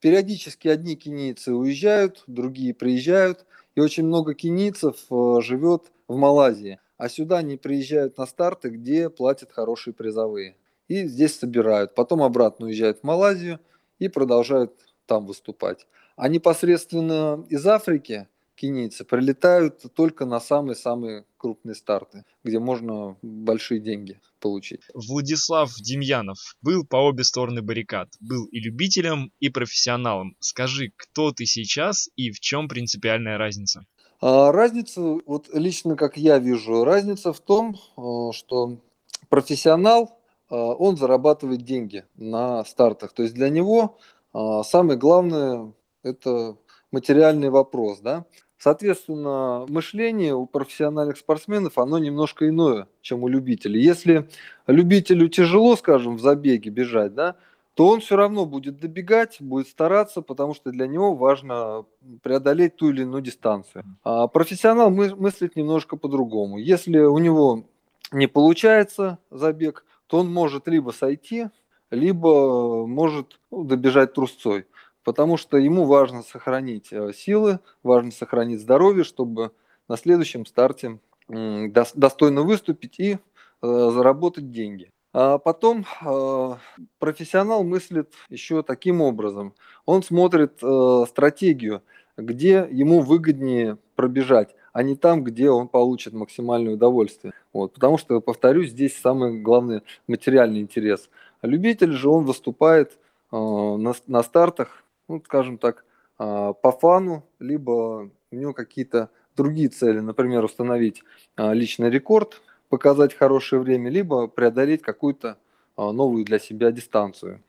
периодически 0.00 0.68
одни 0.68 0.96
кенийцы 0.96 1.54
уезжают, 1.54 2.24
другие 2.26 2.74
приезжают, 2.74 3.46
и 3.78 3.80
очень 3.80 4.06
много 4.06 4.34
кенийцев 4.34 4.96
живет 5.40 5.92
в 6.08 6.16
Малайзии. 6.16 6.80
А 6.96 7.08
сюда 7.08 7.38
они 7.38 7.56
приезжают 7.56 8.18
на 8.18 8.26
старты, 8.26 8.70
где 8.70 9.08
платят 9.08 9.52
хорошие 9.52 9.94
призовые 9.94 10.56
и 10.88 11.06
здесь 11.06 11.38
собирают. 11.38 11.94
Потом 11.94 12.24
обратно 12.24 12.66
уезжают 12.66 12.98
в 12.98 13.04
Малайзию 13.04 13.60
и 14.00 14.08
продолжают 14.08 14.72
там 15.06 15.26
выступать. 15.26 15.86
А 16.16 16.28
непосредственно 16.28 17.46
из 17.48 17.64
Африки 17.68 18.26
кенийцы 18.58 19.04
прилетают 19.04 19.82
только 19.94 20.26
на 20.26 20.40
самые-самые 20.40 21.24
крупные 21.36 21.74
старты, 21.74 22.24
где 22.44 22.58
можно 22.58 23.16
большие 23.22 23.80
деньги 23.80 24.20
получить. 24.40 24.82
Владислав 24.94 25.72
Демьянов 25.76 26.38
был 26.60 26.84
по 26.84 26.96
обе 26.96 27.24
стороны 27.24 27.62
баррикад. 27.62 28.08
Был 28.20 28.44
и 28.46 28.60
любителем, 28.60 29.32
и 29.38 29.48
профессионалом. 29.48 30.36
Скажи, 30.40 30.92
кто 30.96 31.32
ты 31.32 31.46
сейчас 31.46 32.08
и 32.16 32.30
в 32.30 32.40
чем 32.40 32.68
принципиальная 32.68 33.38
разница? 33.38 33.84
А, 34.20 34.50
разница, 34.50 35.00
вот 35.00 35.48
лично 35.52 35.96
как 35.96 36.16
я 36.16 36.38
вижу, 36.38 36.84
разница 36.84 37.32
в 37.32 37.40
том, 37.40 37.76
э, 37.76 38.32
что 38.32 38.80
профессионал 39.28 40.18
а, 40.50 40.56
он 40.56 40.96
зарабатывает 40.96 41.62
деньги 41.62 42.04
на 42.16 42.64
стартах. 42.64 43.12
То 43.12 43.22
есть 43.22 43.34
для 43.34 43.48
него 43.48 43.98
а, 44.32 44.62
самое 44.62 44.98
главное– 44.98 45.72
это 46.02 46.56
материальный 46.90 47.50
вопрос. 47.50 48.00
Да? 48.00 48.24
Соответственно, 48.58 49.66
мышление 49.68 50.34
у 50.34 50.46
профессиональных 50.46 51.16
спортсменов, 51.16 51.78
оно 51.78 51.98
немножко 51.98 52.48
иное, 52.48 52.88
чем 53.02 53.22
у 53.22 53.28
любителей. 53.28 53.80
Если 53.80 54.28
любителю 54.66 55.28
тяжело, 55.28 55.76
скажем, 55.76 56.16
в 56.16 56.20
забеге 56.20 56.70
бежать, 56.70 57.14
да, 57.14 57.36
то 57.74 57.86
он 57.86 58.00
все 58.00 58.16
равно 58.16 58.44
будет 58.44 58.80
добегать, 58.80 59.36
будет 59.38 59.68
стараться, 59.68 60.20
потому 60.20 60.52
что 60.52 60.72
для 60.72 60.88
него 60.88 61.14
важно 61.14 61.84
преодолеть 62.22 62.74
ту 62.74 62.90
или 62.90 63.02
иную 63.02 63.22
дистанцию. 63.22 63.84
А 64.02 64.26
профессионал 64.26 64.90
мыслит 64.90 65.54
немножко 65.54 65.96
по-другому. 65.96 66.58
Если 66.58 66.98
у 66.98 67.18
него 67.18 67.66
не 68.10 68.26
получается 68.26 69.18
забег, 69.30 69.84
то 70.08 70.18
он 70.18 70.32
может 70.32 70.66
либо 70.66 70.90
сойти, 70.90 71.46
либо 71.92 72.84
может 72.84 73.38
добежать 73.52 74.12
трусцой. 74.14 74.66
Потому 75.08 75.38
что 75.38 75.56
ему 75.56 75.86
важно 75.86 76.22
сохранить 76.22 76.88
э, 76.92 77.14
силы, 77.14 77.60
важно 77.82 78.10
сохранить 78.10 78.60
здоровье, 78.60 79.04
чтобы 79.04 79.52
на 79.88 79.96
следующем 79.96 80.44
старте 80.44 80.98
достойно 81.26 82.42
выступить 82.42 83.00
и 83.00 83.12
э, 83.14 83.16
заработать 83.62 84.50
деньги. 84.50 84.92
А 85.14 85.38
потом 85.38 85.86
э, 86.02 86.54
профессионал 86.98 87.64
мыслит 87.64 88.12
еще 88.28 88.62
таким 88.62 89.00
образом. 89.00 89.54
Он 89.86 90.02
смотрит 90.02 90.60
стратегию, 91.08 91.82
где 92.18 92.68
ему 92.70 93.00
выгоднее 93.00 93.78
пробежать 93.96 94.54
а 94.74 94.82
не 94.82 94.94
там, 94.94 95.24
где 95.24 95.50
он 95.50 95.68
получит 95.68 96.12
максимальное 96.12 96.74
удовольствие. 96.74 97.32
Вот. 97.54 97.72
Потому 97.72 97.96
что, 97.96 98.20
повторюсь, 98.20 98.70
здесь 98.70 98.96
самый 98.96 99.40
главный 99.40 99.80
материальный 100.06 100.60
интерес. 100.60 101.08
Любитель 101.40 101.92
же, 101.92 102.10
он 102.10 102.26
выступает 102.26 102.98
на, 103.32 103.94
на 104.06 104.22
стартах, 104.22 104.84
ну, 105.08 105.22
скажем 105.24 105.58
так, 105.58 105.84
э, 106.18 106.52
по 106.62 106.72
фану, 106.72 107.24
либо 107.38 108.10
у 108.30 108.36
него 108.36 108.52
какие-то 108.52 109.10
другие 109.36 109.68
цели, 109.68 110.00
например, 110.00 110.44
установить 110.44 111.02
э, 111.36 111.54
личный 111.54 111.90
рекорд, 111.90 112.42
показать 112.68 113.14
хорошее 113.14 113.62
время, 113.62 113.90
либо 113.90 114.26
преодолеть 114.28 114.82
какую-то 114.82 115.38
э, 115.76 115.90
новую 115.90 116.24
для 116.24 116.38
себя 116.38 116.70
дистанцию. 116.70 117.42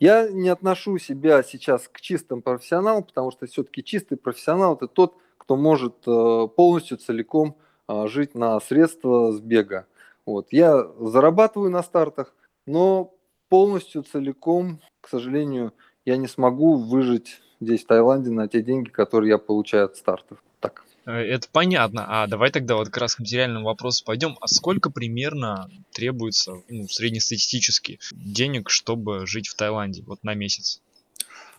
Я 0.00 0.28
не 0.28 0.48
отношу 0.48 0.98
себя 0.98 1.42
сейчас 1.44 1.88
к 1.88 2.00
чистым 2.00 2.42
профессионалам, 2.42 3.04
потому 3.04 3.30
что 3.30 3.46
все-таки 3.46 3.84
чистый 3.84 4.16
профессионал 4.16 4.74
это 4.74 4.88
тот, 4.88 5.16
кто 5.38 5.56
может 5.56 5.94
э, 6.06 6.48
полностью 6.56 6.98
целиком 6.98 7.56
а, 7.86 8.06
жить 8.06 8.34
на 8.34 8.58
средства 8.60 9.32
с 9.32 9.40
бега. 9.40 9.86
Вот. 10.24 10.48
Я 10.50 10.86
зарабатываю 10.98 11.70
на 11.70 11.82
стартах, 11.82 12.34
но 12.66 13.12
полностью 13.48 14.02
целиком, 14.02 14.80
к 15.00 15.08
сожалению, 15.08 15.72
я 16.04 16.16
не 16.16 16.28
смогу 16.28 16.76
выжить 16.76 17.40
здесь, 17.60 17.84
в 17.84 17.86
Таиланде, 17.86 18.30
на 18.30 18.48
те 18.48 18.62
деньги, 18.62 18.88
которые 18.88 19.30
я 19.30 19.38
получаю 19.38 19.86
от 19.86 19.96
стартов. 19.96 20.42
Так. 20.60 20.84
Э, 21.06 21.12
это 21.12 21.48
понятно. 21.50 22.04
А 22.08 22.26
давай 22.26 22.50
тогда 22.50 22.76
вот 22.76 22.86
как 22.86 22.98
раз 22.98 23.16
к 23.16 23.20
материальному 23.20 23.66
вопросу 23.66 24.04
пойдем. 24.04 24.36
А 24.40 24.48
сколько 24.48 24.90
примерно 24.90 25.70
требуется 25.92 26.62
ну, 26.68 26.88
среднестатистически 26.88 27.98
денег, 28.12 28.70
чтобы 28.70 29.26
жить 29.26 29.48
в 29.48 29.54
Таиланде 29.54 30.02
вот 30.02 30.22
на 30.24 30.34
месяц? 30.34 30.80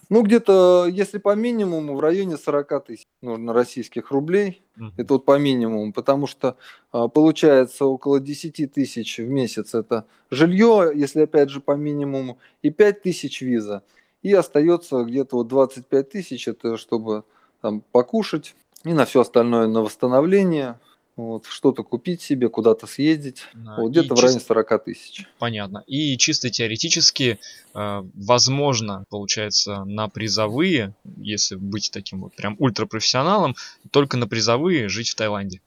Ну, 0.09 0.21
где-то, 0.21 0.87
если 0.91 1.17
по 1.17 1.33
минимуму, 1.33 1.95
в 1.95 1.99
районе 1.99 2.37
40 2.37 2.85
тысяч 2.85 3.07
нужно 3.21 3.53
российских 3.53 4.11
рублей. 4.11 4.61
Mm-hmm. 4.77 4.91
Это 4.97 5.13
вот 5.13 5.25
по 5.25 5.39
минимуму, 5.39 5.93
потому 5.93 6.27
что 6.27 6.57
а, 6.91 7.07
получается 7.07 7.85
около 7.85 8.19
10 8.19 8.73
тысяч 8.73 9.17
в 9.17 9.27
месяц 9.27 9.73
это 9.73 10.05
жилье, 10.29 10.91
если 10.93 11.21
опять 11.21 11.49
же 11.49 11.61
по 11.61 11.71
минимуму, 11.71 12.37
и 12.61 12.69
5 12.69 13.01
тысяч 13.01 13.41
виза. 13.41 13.81
И 14.23 14.33
остается 14.33 15.03
где-то 15.03 15.37
вот 15.37 15.47
25 15.47 16.09
тысяч, 16.09 16.47
это 16.47 16.77
чтобы 16.77 17.23
там 17.61 17.81
покушать, 17.91 18.55
и 18.83 18.93
на 18.93 19.05
все 19.05 19.21
остальное 19.21 19.67
на 19.67 19.81
восстановление, 19.81 20.79
вот, 21.15 21.45
что-то 21.45 21.83
купить 21.83 22.21
себе, 22.21 22.49
куда-то 22.49 22.87
съездить. 22.87 23.43
Да, 23.53 23.75
вот 23.77 23.91
где-то 23.91 24.15
в 24.15 24.19
районе 24.19 24.39
40 24.39 24.83
тысяч. 24.83 25.27
Понятно. 25.37 25.83
И 25.85 26.17
чисто 26.17 26.49
теоретически, 26.49 27.39
э, 27.75 28.03
возможно, 28.15 29.05
получается, 29.09 29.83
на 29.85 30.09
призовые, 30.09 30.95
если 31.17 31.55
быть 31.55 31.91
таким 31.93 32.21
вот 32.23 32.33
прям 32.33 32.55
ультрапрофессионалом, 32.57 33.55
только 33.91 34.17
на 34.17 34.27
призовые 34.27 34.89
жить 34.89 35.09
в 35.09 35.15
Таиланде. 35.15 35.61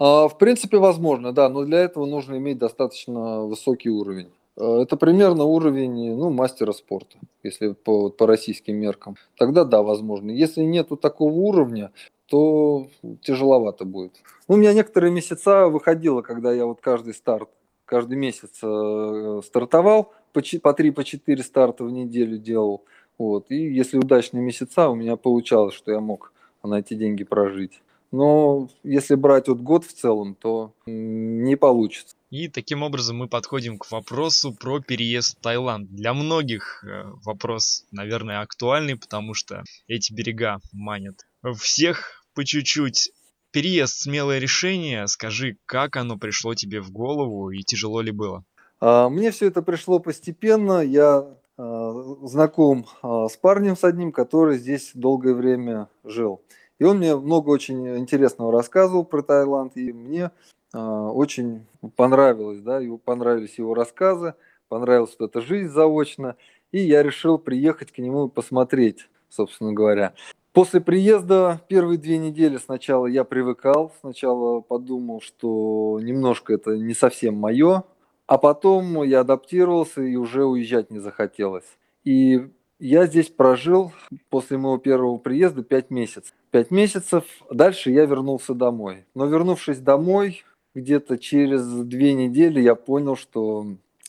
А, 0.00 0.28
в 0.28 0.38
принципе, 0.38 0.78
возможно, 0.78 1.32
да, 1.32 1.48
но 1.48 1.64
для 1.64 1.78
этого 1.78 2.06
нужно 2.06 2.36
иметь 2.38 2.58
достаточно 2.58 3.42
высокий 3.42 3.90
уровень. 3.90 4.30
Э, 4.60 4.82
это 4.82 4.96
примерно 4.96 5.44
уровень 5.44 6.14
ну, 6.16 6.30
мастера 6.30 6.72
спорта, 6.72 7.18
если 7.42 7.72
по, 7.72 8.10
по 8.10 8.26
российским 8.26 8.76
меркам. 8.76 9.16
Тогда 9.36 9.64
да, 9.64 9.82
возможно. 9.82 10.30
Если 10.30 10.62
нету 10.62 10.96
такого 10.96 11.32
уровня, 11.32 11.90
то 12.26 12.86
тяжеловато 13.22 13.84
будет. 13.84 14.12
Ну, 14.48 14.54
у 14.54 14.58
меня 14.58 14.72
некоторые 14.72 15.12
месяца 15.12 15.68
выходило, 15.68 16.22
когда 16.22 16.52
я 16.52 16.66
вот 16.66 16.80
каждый 16.80 17.14
старт, 17.14 17.48
каждый 17.86 18.18
месяц 18.18 18.50
э, 18.62 19.40
стартовал, 19.44 20.12
по, 20.32 20.42
по 20.62 20.72
3 20.74 20.90
по 20.90 21.04
4 21.04 21.42
старта 21.42 21.84
в 21.84 21.90
неделю 21.90 22.38
делал. 22.38 22.84
Вот. 23.18 23.46
И 23.50 23.56
если 23.56 23.98
удачные 23.98 24.42
месяца, 24.42 24.88
у 24.88 24.94
меня 24.94 25.16
получалось, 25.16 25.74
что 25.74 25.90
я 25.90 26.00
мог 26.00 26.32
на 26.62 26.78
эти 26.78 26.94
деньги 26.94 27.24
прожить. 27.24 27.80
Но 28.12 28.68
если 28.82 29.14
брать 29.14 29.48
вот 29.48 29.60
год 29.60 29.84
в 29.84 29.92
целом, 29.92 30.34
то 30.34 30.74
не 30.86 31.56
получится. 31.56 32.16
И 32.30 32.48
таким 32.48 32.82
образом 32.82 33.18
мы 33.18 33.28
подходим 33.28 33.78
к 33.78 33.90
вопросу 33.90 34.54
про 34.54 34.80
переезд 34.80 35.36
в 35.36 35.42
Таиланд. 35.42 35.90
Для 35.90 36.14
многих 36.14 36.84
э, 36.84 37.04
вопрос, 37.24 37.84
наверное, 37.90 38.40
актуальный, 38.40 38.96
потому 38.96 39.34
что 39.34 39.64
эти 39.88 40.12
берега 40.12 40.60
манят 40.72 41.26
всех 41.58 42.24
по 42.34 42.44
чуть-чуть. 42.44 43.10
переезд 43.50 43.94
смелое 43.94 44.38
решение. 44.38 45.08
Скажи, 45.08 45.56
как 45.66 45.96
оно 45.96 46.16
пришло 46.16 46.54
тебе 46.54 46.80
в 46.80 46.92
голову 46.92 47.50
и 47.50 47.62
тяжело 47.62 48.00
ли 48.00 48.12
было? 48.12 48.44
А, 48.80 49.08
мне 49.08 49.32
все 49.32 49.46
это 49.46 49.62
пришло 49.62 49.98
постепенно. 49.98 50.80
Я 50.80 51.36
а, 51.56 51.92
знаком 52.22 52.86
а, 53.02 53.28
с 53.28 53.36
парнем 53.36 53.76
с 53.76 53.84
одним, 53.84 54.12
который 54.12 54.58
здесь 54.58 54.92
долгое 54.94 55.34
время 55.34 55.88
жил. 56.04 56.42
И 56.80 56.84
он 56.84 56.96
мне 56.96 57.14
много 57.14 57.50
очень 57.50 57.98
интересного 57.98 58.50
рассказывал 58.50 59.04
про 59.04 59.22
Таиланд, 59.22 59.76
и 59.76 59.92
мне 59.92 60.32
очень 60.72 61.66
понравилось, 61.94 62.60
да, 62.60 62.80
ему 62.80 62.98
понравились 62.98 63.58
его 63.58 63.74
рассказы, 63.74 64.34
понравилась 64.68 65.14
вот 65.18 65.30
эта 65.30 65.40
жизнь 65.40 65.68
заочно, 65.68 66.36
и 66.72 66.80
я 66.80 67.02
решил 67.02 67.38
приехать 67.38 67.92
к 67.92 67.98
нему 67.98 68.26
и 68.26 68.30
посмотреть, 68.30 69.08
собственно 69.28 69.72
говоря. 69.72 70.14
После 70.52 70.80
приезда 70.80 71.60
первые 71.68 71.98
две 71.98 72.18
недели 72.18 72.56
сначала 72.56 73.06
я 73.06 73.24
привыкал, 73.24 73.92
сначала 74.00 74.60
подумал, 74.60 75.20
что 75.20 76.00
немножко 76.02 76.54
это 76.54 76.76
не 76.76 76.94
совсем 76.94 77.34
мое, 77.34 77.84
а 78.26 78.38
потом 78.38 79.02
я 79.02 79.20
адаптировался 79.20 80.02
и 80.02 80.16
уже 80.16 80.44
уезжать 80.44 80.90
не 80.90 80.98
захотелось. 80.98 81.78
И 82.04 82.50
я 82.80 83.06
здесь 83.06 83.28
прожил 83.28 83.92
после 84.30 84.58
моего 84.58 84.78
первого 84.78 85.18
приезда 85.18 85.62
5 85.62 85.90
месяцев. 85.90 86.32
5 86.50 86.70
месяцев, 86.70 87.24
дальше 87.50 87.90
я 87.90 88.06
вернулся 88.06 88.54
домой. 88.54 89.04
Но 89.14 89.26
вернувшись 89.26 89.78
домой, 89.78 90.42
где-то 90.74 91.18
через 91.18 91.64
две 91.66 92.14
недели 92.14 92.60
я 92.60 92.74
понял, 92.74 93.16
что 93.16 93.66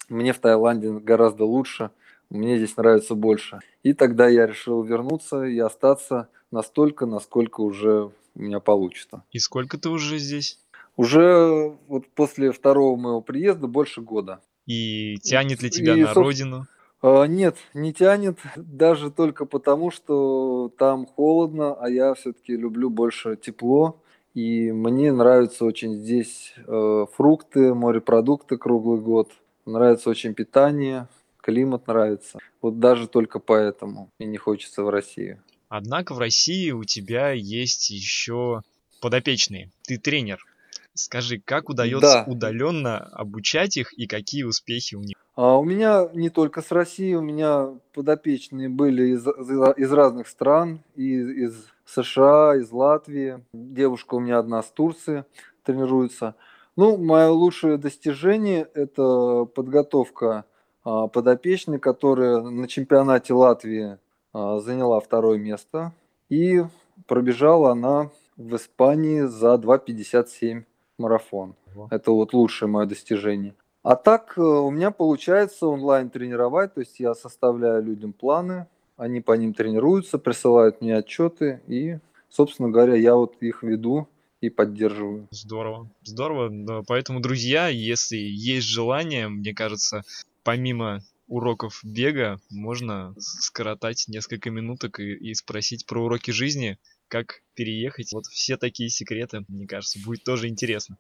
мне 0.10 0.34
в 0.34 0.40
Таиланде 0.40 0.92
гораздо 0.92 1.46
лучше, 1.46 1.92
мне 2.30 2.58
здесь 2.58 2.78
нравится 2.78 3.14
больше. 3.14 3.60
И 3.84 3.94
тогда 3.94 4.28
я 4.28 4.48
решил 4.48 4.82
вернуться 4.84 5.44
и 5.44 5.60
остаться 5.60 6.30
настолько, 6.50 7.06
насколько 7.06 7.62
уже 7.62 8.12
у 8.36 8.42
меня 8.42 8.60
получится. 8.60 9.24
И 9.32 9.40
сколько 9.40 9.78
ты 9.78 9.90
уже 9.90 10.18
здесь? 10.18 10.60
Уже 10.96 11.76
вот 11.88 12.08
после 12.16 12.52
второго 12.52 12.96
моего 12.96 13.22
приезда 13.22 13.68
больше 13.68 14.02
года. 14.02 14.40
И 14.66 15.18
тянет 15.18 15.62
ли 15.62 15.70
тебя 15.70 15.96
и, 15.96 16.04
на 16.04 16.14
родину? 16.14 16.68
А, 17.02 17.26
нет, 17.26 17.58
не 17.74 17.94
тянет, 17.94 18.38
даже 18.56 19.10
только 19.12 19.46
потому, 19.46 19.90
что 19.92 20.72
там 20.78 21.06
холодно, 21.06 21.74
а 21.74 21.90
я 21.90 22.14
все-таки 22.14 22.56
люблю 22.56 22.90
больше 22.90 23.36
тепло. 23.36 24.02
И 24.34 24.72
мне 24.72 25.12
нравятся 25.12 25.66
очень 25.66 25.96
здесь 25.96 26.54
э, 26.66 27.06
фрукты, 27.14 27.74
морепродукты 27.74 28.58
круглый 28.58 29.02
год. 29.02 29.30
Нравится 29.66 30.10
очень 30.10 30.34
питание, 30.34 31.08
климат 31.42 31.88
нравится. 31.88 32.40
Вот 32.62 32.80
даже 32.80 33.08
только 33.08 33.40
поэтому 33.40 34.10
мне 34.20 34.30
не 34.30 34.38
хочется 34.38 34.84
в 34.84 34.90
Россию. 34.90 35.42
Однако 35.68 36.14
в 36.14 36.20
России 36.20 36.72
у 36.72 36.84
тебя 36.86 37.32
есть 37.32 37.90
еще 37.90 38.62
подопечные. 39.02 39.70
Ты 39.84 39.98
тренер. 39.98 40.46
Скажи, 40.94 41.40
как 41.40 41.70
удается 41.70 42.24
да. 42.26 42.32
удаленно 42.32 42.98
обучать 42.98 43.78
их 43.78 43.94
и 43.98 44.08
какие 44.08 44.44
успехи 44.44 44.96
у 44.96 45.02
них? 45.02 45.16
А 45.36 45.58
у 45.58 45.64
меня 45.64 46.10
не 46.14 46.30
только 46.30 46.62
с 46.62 46.72
России, 46.72 47.14
у 47.14 47.22
меня 47.22 47.70
подопечные 47.94 48.68
были 48.68 49.14
из, 49.14 49.26
из 49.26 49.92
разных 49.92 50.28
стран, 50.28 50.82
из, 50.96 51.30
из 51.30 51.66
США, 51.86 52.58
из 52.58 52.72
Латвии. 52.72 53.44
Девушка 53.54 54.16
у 54.16 54.20
меня 54.20 54.40
одна 54.40 54.62
с 54.62 54.70
Турции 54.70 55.24
тренируется. 55.64 56.36
Ну, 56.76 56.98
мое 56.98 57.30
лучшее 57.30 57.78
достижение– 57.78 58.68
это 58.74 59.46
подготовка 59.46 60.46
а, 60.84 61.08
подопечной, 61.08 61.80
которая 61.80 62.42
на 62.42 62.68
чемпионате 62.68 63.34
Латвии 63.34 63.98
а, 64.34 64.60
заняла 64.60 65.00
второе 65.00 65.38
место. 65.38 65.94
И 66.30 66.64
пробежала 67.08 67.72
она 67.72 68.10
в 68.38 68.56
Испании 68.56 69.22
за 69.22 69.56
2.57 69.56 70.64
марафон. 71.02 71.56
Это 71.90 72.12
вот 72.12 72.34
лучшее 72.34 72.70
мое 72.70 72.86
достижение. 72.86 73.54
А 73.84 73.96
так 73.96 74.38
э, 74.38 74.42
у 74.42 74.70
меня 74.70 74.92
получается 74.92 75.66
онлайн 75.68 76.10
тренировать, 76.10 76.76
то 76.76 76.82
есть 76.82 77.00
я 77.00 77.16
составляю 77.16 77.84
людям 77.84 78.14
планы, 78.14 78.68
они 78.96 79.22
по 79.22 79.34
ним 79.34 79.54
тренируются, 79.56 80.20
присылают 80.20 80.82
мне 80.82 80.96
отчеты, 80.98 81.62
и, 81.68 81.98
собственно 82.30 82.70
говоря, 82.70 82.96
я 82.96 83.16
вот 83.16 83.36
их 83.42 83.64
веду 83.64 84.08
и 84.40 84.50
поддерживаю. 84.50 85.28
Здорово, 85.32 85.90
здорово. 86.04 86.84
Поэтому, 86.88 87.22
друзья, 87.22 87.68
если 87.70 88.18
есть 88.18 88.68
желание, 88.68 89.28
мне 89.30 89.54
кажется, 89.54 90.04
помимо 90.44 91.02
уроков 91.28 91.80
бега, 91.84 92.40
можно 92.52 93.16
скоротать 93.18 94.06
несколько 94.08 94.52
минуток 94.52 95.00
и, 95.00 95.14
и 95.14 95.34
спросить 95.34 95.86
про 95.86 96.04
уроки 96.04 96.32
жизни, 96.32 96.78
как 97.12 97.42
переехать. 97.56 98.14
Вот 98.14 98.26
все 98.28 98.56
такие 98.56 98.90
секреты, 98.90 99.44
мне 99.50 99.68
кажется, 99.68 100.00
будет 100.04 100.24
тоже 100.24 100.48
интересно. 100.48 100.98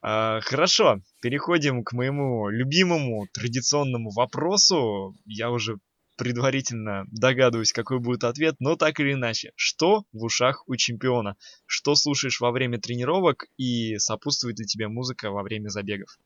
А, 0.00 0.40
хорошо, 0.40 1.02
переходим 1.20 1.84
к 1.84 1.92
моему 1.92 2.48
любимому 2.48 3.26
традиционному 3.32 4.10
вопросу. 4.10 5.14
Я 5.26 5.50
уже 5.50 5.76
предварительно 6.16 7.04
догадываюсь, 7.10 7.72
какой 7.72 7.98
будет 7.98 8.24
ответ, 8.24 8.56
но 8.60 8.76
так 8.76 8.98
или 8.98 9.12
иначе. 9.12 9.52
Что 9.54 10.04
в 10.12 10.24
ушах 10.24 10.64
у 10.68 10.76
чемпиона? 10.76 11.36
Что 11.66 11.94
слушаешь 11.94 12.40
во 12.40 12.50
время 12.50 12.80
тренировок 12.80 13.46
и 13.58 13.98
сопутствует 13.98 14.58
ли 14.58 14.64
тебе 14.64 14.88
музыка 14.88 15.30
во 15.30 15.42
время 15.42 15.68
забегов? 15.68 16.18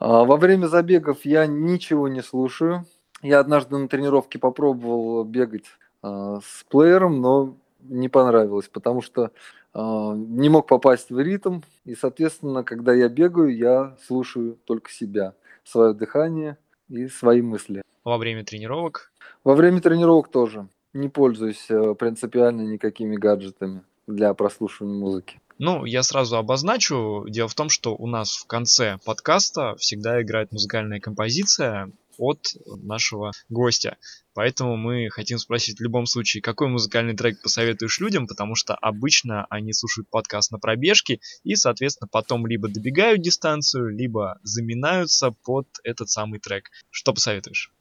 А, 0.00 0.24
во 0.24 0.36
время 0.36 0.66
забегов 0.66 1.24
я 1.24 1.46
ничего 1.46 2.08
не 2.08 2.22
слушаю. 2.22 2.86
Я 3.22 3.38
однажды 3.38 3.76
на 3.78 3.88
тренировке 3.88 4.38
попробовал 4.38 5.24
бегать 5.24 5.66
э, 6.02 6.38
с 6.42 6.64
плеером, 6.68 7.20
но 7.20 7.56
не 7.80 8.08
понравилось, 8.08 8.68
потому 8.68 9.02
что 9.02 9.30
э, 9.74 9.80
не 9.80 10.48
мог 10.48 10.66
попасть 10.66 11.10
в 11.10 11.18
ритм, 11.18 11.60
и, 11.84 11.94
соответственно, 11.94 12.64
когда 12.64 12.94
я 12.94 13.08
бегаю, 13.08 13.56
я 13.56 13.96
слушаю 14.06 14.58
только 14.64 14.90
себя, 14.90 15.34
свое 15.64 15.94
дыхание 15.94 16.58
и 16.88 17.08
свои 17.08 17.42
мысли. 17.42 17.82
Во 18.04 18.18
время 18.18 18.44
тренировок? 18.44 19.12
Во 19.44 19.54
время 19.54 19.80
тренировок 19.80 20.28
тоже. 20.28 20.68
Не 20.92 21.08
пользуюсь 21.08 21.66
э, 21.70 21.94
принципиально 21.94 22.62
никакими 22.62 23.16
гаджетами 23.16 23.82
для 24.06 24.32
прослушивания 24.34 24.98
музыки. 24.98 25.40
Ну, 25.58 25.84
я 25.84 26.02
сразу 26.02 26.36
обозначу. 26.36 27.24
Дело 27.28 27.48
в 27.48 27.54
том, 27.54 27.68
что 27.68 27.94
у 27.94 28.06
нас 28.06 28.36
в 28.36 28.46
конце 28.46 28.98
подкаста 29.04 29.74
всегда 29.76 30.22
играет 30.22 30.52
музыкальная 30.52 31.00
композиция, 31.00 31.90
от 32.18 32.40
нашего 32.66 33.32
гостя. 33.48 33.96
Поэтому 34.34 34.76
мы 34.76 35.08
хотим 35.10 35.38
спросить 35.38 35.78
в 35.78 35.82
любом 35.82 36.06
случае, 36.06 36.42
какой 36.42 36.68
музыкальный 36.68 37.16
трек 37.16 37.42
посоветуешь 37.42 37.98
людям, 37.98 38.26
потому 38.26 38.54
что 38.54 38.74
обычно 38.74 39.46
они 39.50 39.72
слушают 39.72 40.08
подкаст 40.10 40.52
на 40.52 40.58
пробежке 40.58 41.20
и, 41.42 41.54
соответственно, 41.54 42.08
потом 42.10 42.46
либо 42.46 42.68
добегают 42.68 43.20
дистанцию, 43.20 43.88
либо 43.88 44.38
заминаются 44.42 45.30
под 45.44 45.66
этот 45.82 46.08
самый 46.10 46.38
трек. 46.38 46.70
Что 46.90 47.12
посоветуешь? 47.12 47.72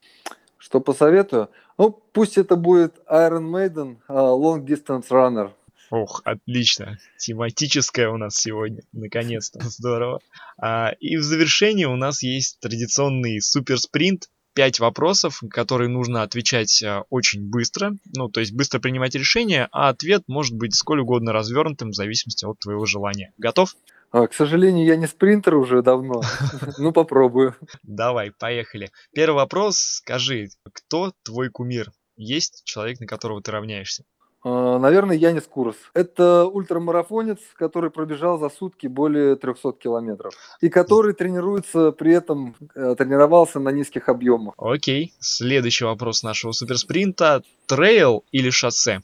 Что 0.57 0.79
посоветую? 0.79 1.49
Ну, 1.77 1.91
пусть 1.91 2.37
это 2.37 2.55
будет 2.55 2.95
Iron 3.09 3.51
Maiden 3.51 3.97
uh, 4.09 4.39
Long 4.39 4.65
Distance 4.65 5.09
Runner. 5.09 5.51
Ох, 5.89 6.21
отлично. 6.25 6.97
Тематическая 7.17 8.09
у 8.09 8.17
нас 8.17 8.35
сегодня. 8.35 8.81
Наконец-то. 8.91 9.59
Здорово. 9.63 10.19
А, 10.57 10.91
и 10.99 11.17
в 11.17 11.23
завершении 11.23 11.85
у 11.85 11.95
нас 11.95 12.23
есть 12.23 12.59
традиционный 12.59 13.41
суперспринт. 13.41 14.29
Пять 14.53 14.79
вопросов, 14.79 15.43
которые 15.51 15.87
нужно 15.87 16.23
отвечать 16.23 16.81
а, 16.83 17.03
очень 17.09 17.47
быстро. 17.47 17.95
Ну, 18.15 18.27
то 18.27 18.39
есть 18.39 18.53
быстро 18.53 18.79
принимать 18.79 19.13
решение, 19.13 19.67
а 19.71 19.89
ответ 19.89 20.23
может 20.27 20.55
быть 20.55 20.73
сколь 20.75 20.99
угодно 20.99 21.31
развернутым 21.31 21.91
в 21.91 21.95
зависимости 21.95 22.43
от 22.43 22.59
твоего 22.59 22.85
желания. 22.85 23.33
Готов? 23.37 23.75
А, 24.11 24.25
к 24.27 24.33
сожалению, 24.33 24.85
я 24.85 24.95
не 24.95 25.07
спринтер 25.07 25.55
уже 25.55 25.81
давно. 25.83 26.21
Ну, 26.79 26.91
попробую. 26.91 27.55
Давай, 27.83 28.31
поехали. 28.31 28.89
Первый 29.13 29.35
вопрос. 29.35 29.77
Скажи, 29.77 30.49
кто 30.73 31.13
твой 31.23 31.49
кумир? 31.49 31.91
Есть 32.15 32.63
человек, 32.65 32.99
на 32.99 33.05
которого 33.05 33.41
ты 33.41 33.51
равняешься? 33.51 34.05
А, 34.49 34.79
наверное, 34.79 35.17
Яннис 35.17 35.43
Курос. 35.43 35.75
Это 35.93 36.45
ультрамарафонец, 36.45 37.39
который 37.55 37.91
пробежал 37.91 38.39
за 38.39 38.49
сутки 38.49 38.87
более 38.87 39.35
300 39.35 39.73
километров. 39.73 40.33
И 40.61 40.69
который 40.69 41.13
тренируется, 41.13 41.91
при 41.91 42.13
этом 42.13 42.55
э, 42.73 42.95
тренировался 42.97 43.59
на 43.59 43.69
низких 43.69 44.07
объемах. 44.07 44.53
Окей. 44.57 45.13
Следующий 45.19 45.83
вопрос 45.83 46.23
нашего 46.23 46.53
суперспринта. 46.53 47.43
Трейл 47.65 48.23
или 48.31 48.49
шоссе? 48.49 49.01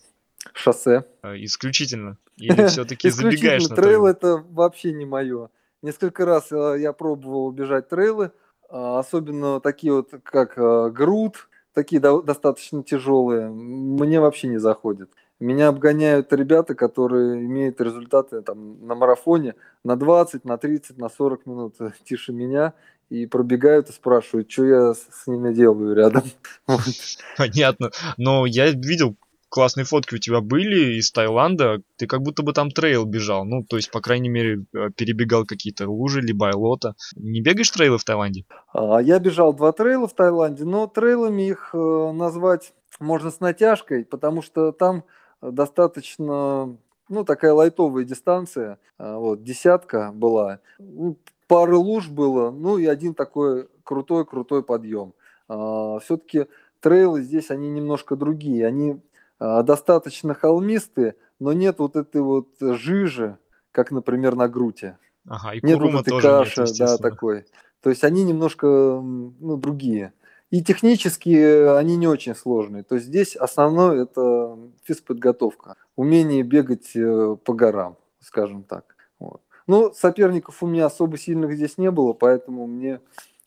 Шоссе. 0.53 1.03
Э, 1.23 1.35
исключительно. 1.35 2.17
Или 2.37 2.65
все-таки 2.67 3.09
забегаешь 3.09 3.67
на 3.67 3.75
трейл? 3.75 4.05
это 4.05 4.45
вообще 4.49 4.93
не 4.93 5.05
мое. 5.05 5.49
Несколько 5.81 6.25
раз 6.25 6.53
э, 6.53 6.77
я 6.79 6.93
пробовал 6.93 7.51
бежать 7.51 7.89
трейлы, 7.89 8.31
а, 8.69 8.99
особенно 8.99 9.59
такие 9.59 9.91
вот, 9.91 10.09
как 10.23 10.55
груд, 10.93 11.49
такие 11.73 11.99
достаточно 11.99 12.81
тяжелые, 12.81 13.49
мне 13.49 14.21
вообще 14.21 14.47
не 14.47 14.57
заходит. 14.57 15.09
Меня 15.39 15.67
обгоняют 15.67 16.31
ребята, 16.31 16.75
которые 16.75 17.45
имеют 17.45 17.81
результаты 17.81 18.41
там, 18.41 18.85
на 18.85 18.95
марафоне 18.95 19.55
на 19.83 19.95
20, 19.95 20.45
на 20.45 20.57
30, 20.57 20.97
на 20.97 21.09
40 21.09 21.45
минут 21.45 21.75
тише 22.05 22.31
меня 22.31 22.73
и 23.09 23.25
пробегают 23.25 23.89
и 23.89 23.93
спрашивают, 23.93 24.49
что 24.51 24.65
я 24.65 24.93
с 24.93 25.27
ними 25.27 25.53
делаю 25.53 25.95
рядом. 25.95 26.23
Понятно. 27.37 27.91
Но 28.17 28.45
я 28.45 28.71
видел 28.71 29.15
классные 29.53 29.85
фотки 29.85 30.15
у 30.15 30.17
тебя 30.17 30.41
были 30.41 30.95
из 30.95 31.11
Таиланда, 31.11 31.83
ты 31.97 32.07
как 32.07 32.23
будто 32.23 32.41
бы 32.41 32.53
там 32.53 32.71
трейл 32.71 33.05
бежал, 33.05 33.45
ну, 33.45 33.63
то 33.63 33.75
есть, 33.75 33.91
по 33.91 34.01
крайней 34.01 34.29
мере, 34.29 34.65
э, 34.73 34.89
перебегал 34.95 35.45
какие-то 35.45 35.87
лужи, 35.87 36.21
либо 36.21 36.51
болота. 36.51 36.95
Не 37.15 37.39
бегаешь 37.39 37.69
трейлы 37.69 37.99
в 37.99 38.03
Таиланде? 38.03 38.45
А, 38.73 38.99
я 38.99 39.19
бежал 39.19 39.53
два 39.53 39.71
трейла 39.71 40.07
в 40.07 40.15
Таиланде, 40.15 40.63
но 40.63 40.87
трейлами 40.87 41.49
их 41.49 41.69
э, 41.75 42.11
назвать 42.13 42.73
можно 42.99 43.29
с 43.29 43.39
натяжкой, 43.41 44.05
потому 44.05 44.41
что 44.41 44.71
там 44.71 45.03
достаточно, 45.51 46.75
ну, 47.09 47.25
такая 47.25 47.53
лайтовая 47.53 48.03
дистанция, 48.03 48.79
а, 48.97 49.17
вот, 49.17 49.43
десятка 49.43 50.11
была, 50.13 50.59
ну, 50.79 51.17
пары 51.47 51.75
луж 51.75 52.09
было, 52.09 52.51
ну, 52.51 52.77
и 52.77 52.85
один 52.85 53.13
такой 53.13 53.67
крутой-крутой 53.83 54.63
подъем. 54.63 55.13
А, 55.47 55.99
Все-таки 55.99 56.47
трейлы 56.79 57.21
здесь, 57.21 57.51
они 57.51 57.69
немножко 57.69 58.15
другие, 58.15 58.65
они 58.65 59.01
а, 59.39 59.63
достаточно 59.63 60.33
холмистые, 60.33 61.15
но 61.39 61.53
нет 61.53 61.79
вот 61.79 61.95
этой 61.95 62.21
вот 62.21 62.49
жижи, 62.59 63.37
как, 63.71 63.91
например, 63.91 64.35
на 64.35 64.47
Груте. 64.47 64.97
Ага, 65.27 65.53
и 65.53 65.65
нет 65.65 65.79
вот 65.79 66.01
этой 66.01 66.09
тоже 66.09 66.27
каши, 66.27 66.61
нет, 66.61 66.77
да, 66.77 66.97
такой. 66.97 67.45
То 67.81 67.89
есть 67.89 68.03
они 68.03 68.23
немножко 68.23 68.67
ну, 68.67 69.57
другие. 69.57 70.13
И 70.53 70.63
технически 70.63 71.75
они 71.79 71.95
не 71.97 72.05
очень 72.05 72.35
сложные. 72.35 72.83
То 72.83 72.93
есть 72.93 73.07
здесь 73.07 73.35
основное 73.35 74.03
это 74.03 74.55
физподготовка, 74.83 75.77
умение 75.95 76.43
бегать 76.43 76.95
э, 76.95 77.35
по 77.43 77.53
горам, 77.53 77.97
скажем 78.19 78.61
так. 78.61 78.95
Вот. 79.17 79.41
Ну, 79.65 79.91
соперников 79.95 80.61
у 80.61 80.67
меня 80.67 80.85
особо 80.85 81.17
сильных 81.17 81.55
здесь 81.55 81.79
не 81.79 81.89
было, 81.89 82.13
поэтому 82.13 82.67
мне 82.67 83.01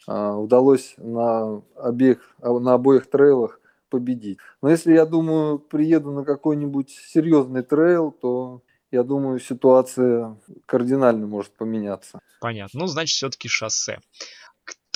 а, 0.08 0.36
удалось 0.36 0.94
на 0.96 1.62
обеих, 1.76 2.18
а, 2.42 2.58
на 2.58 2.74
обоих 2.74 3.08
трейлах 3.08 3.60
победить. 3.88 4.38
Но 4.60 4.68
если 4.68 4.92
я 4.92 5.06
думаю, 5.06 5.60
приеду 5.60 6.10
на 6.10 6.24
какой-нибудь 6.24 6.90
серьезный 6.90 7.62
трейл, 7.62 8.10
то 8.10 8.62
я 8.90 9.04
думаю, 9.04 9.38
ситуация 9.38 10.36
кардинально 10.66 11.28
может 11.28 11.52
поменяться. 11.52 12.18
Понятно. 12.40 12.80
Ну, 12.80 12.86
значит, 12.88 13.14
все-таки 13.14 13.46
шоссе. 13.46 14.00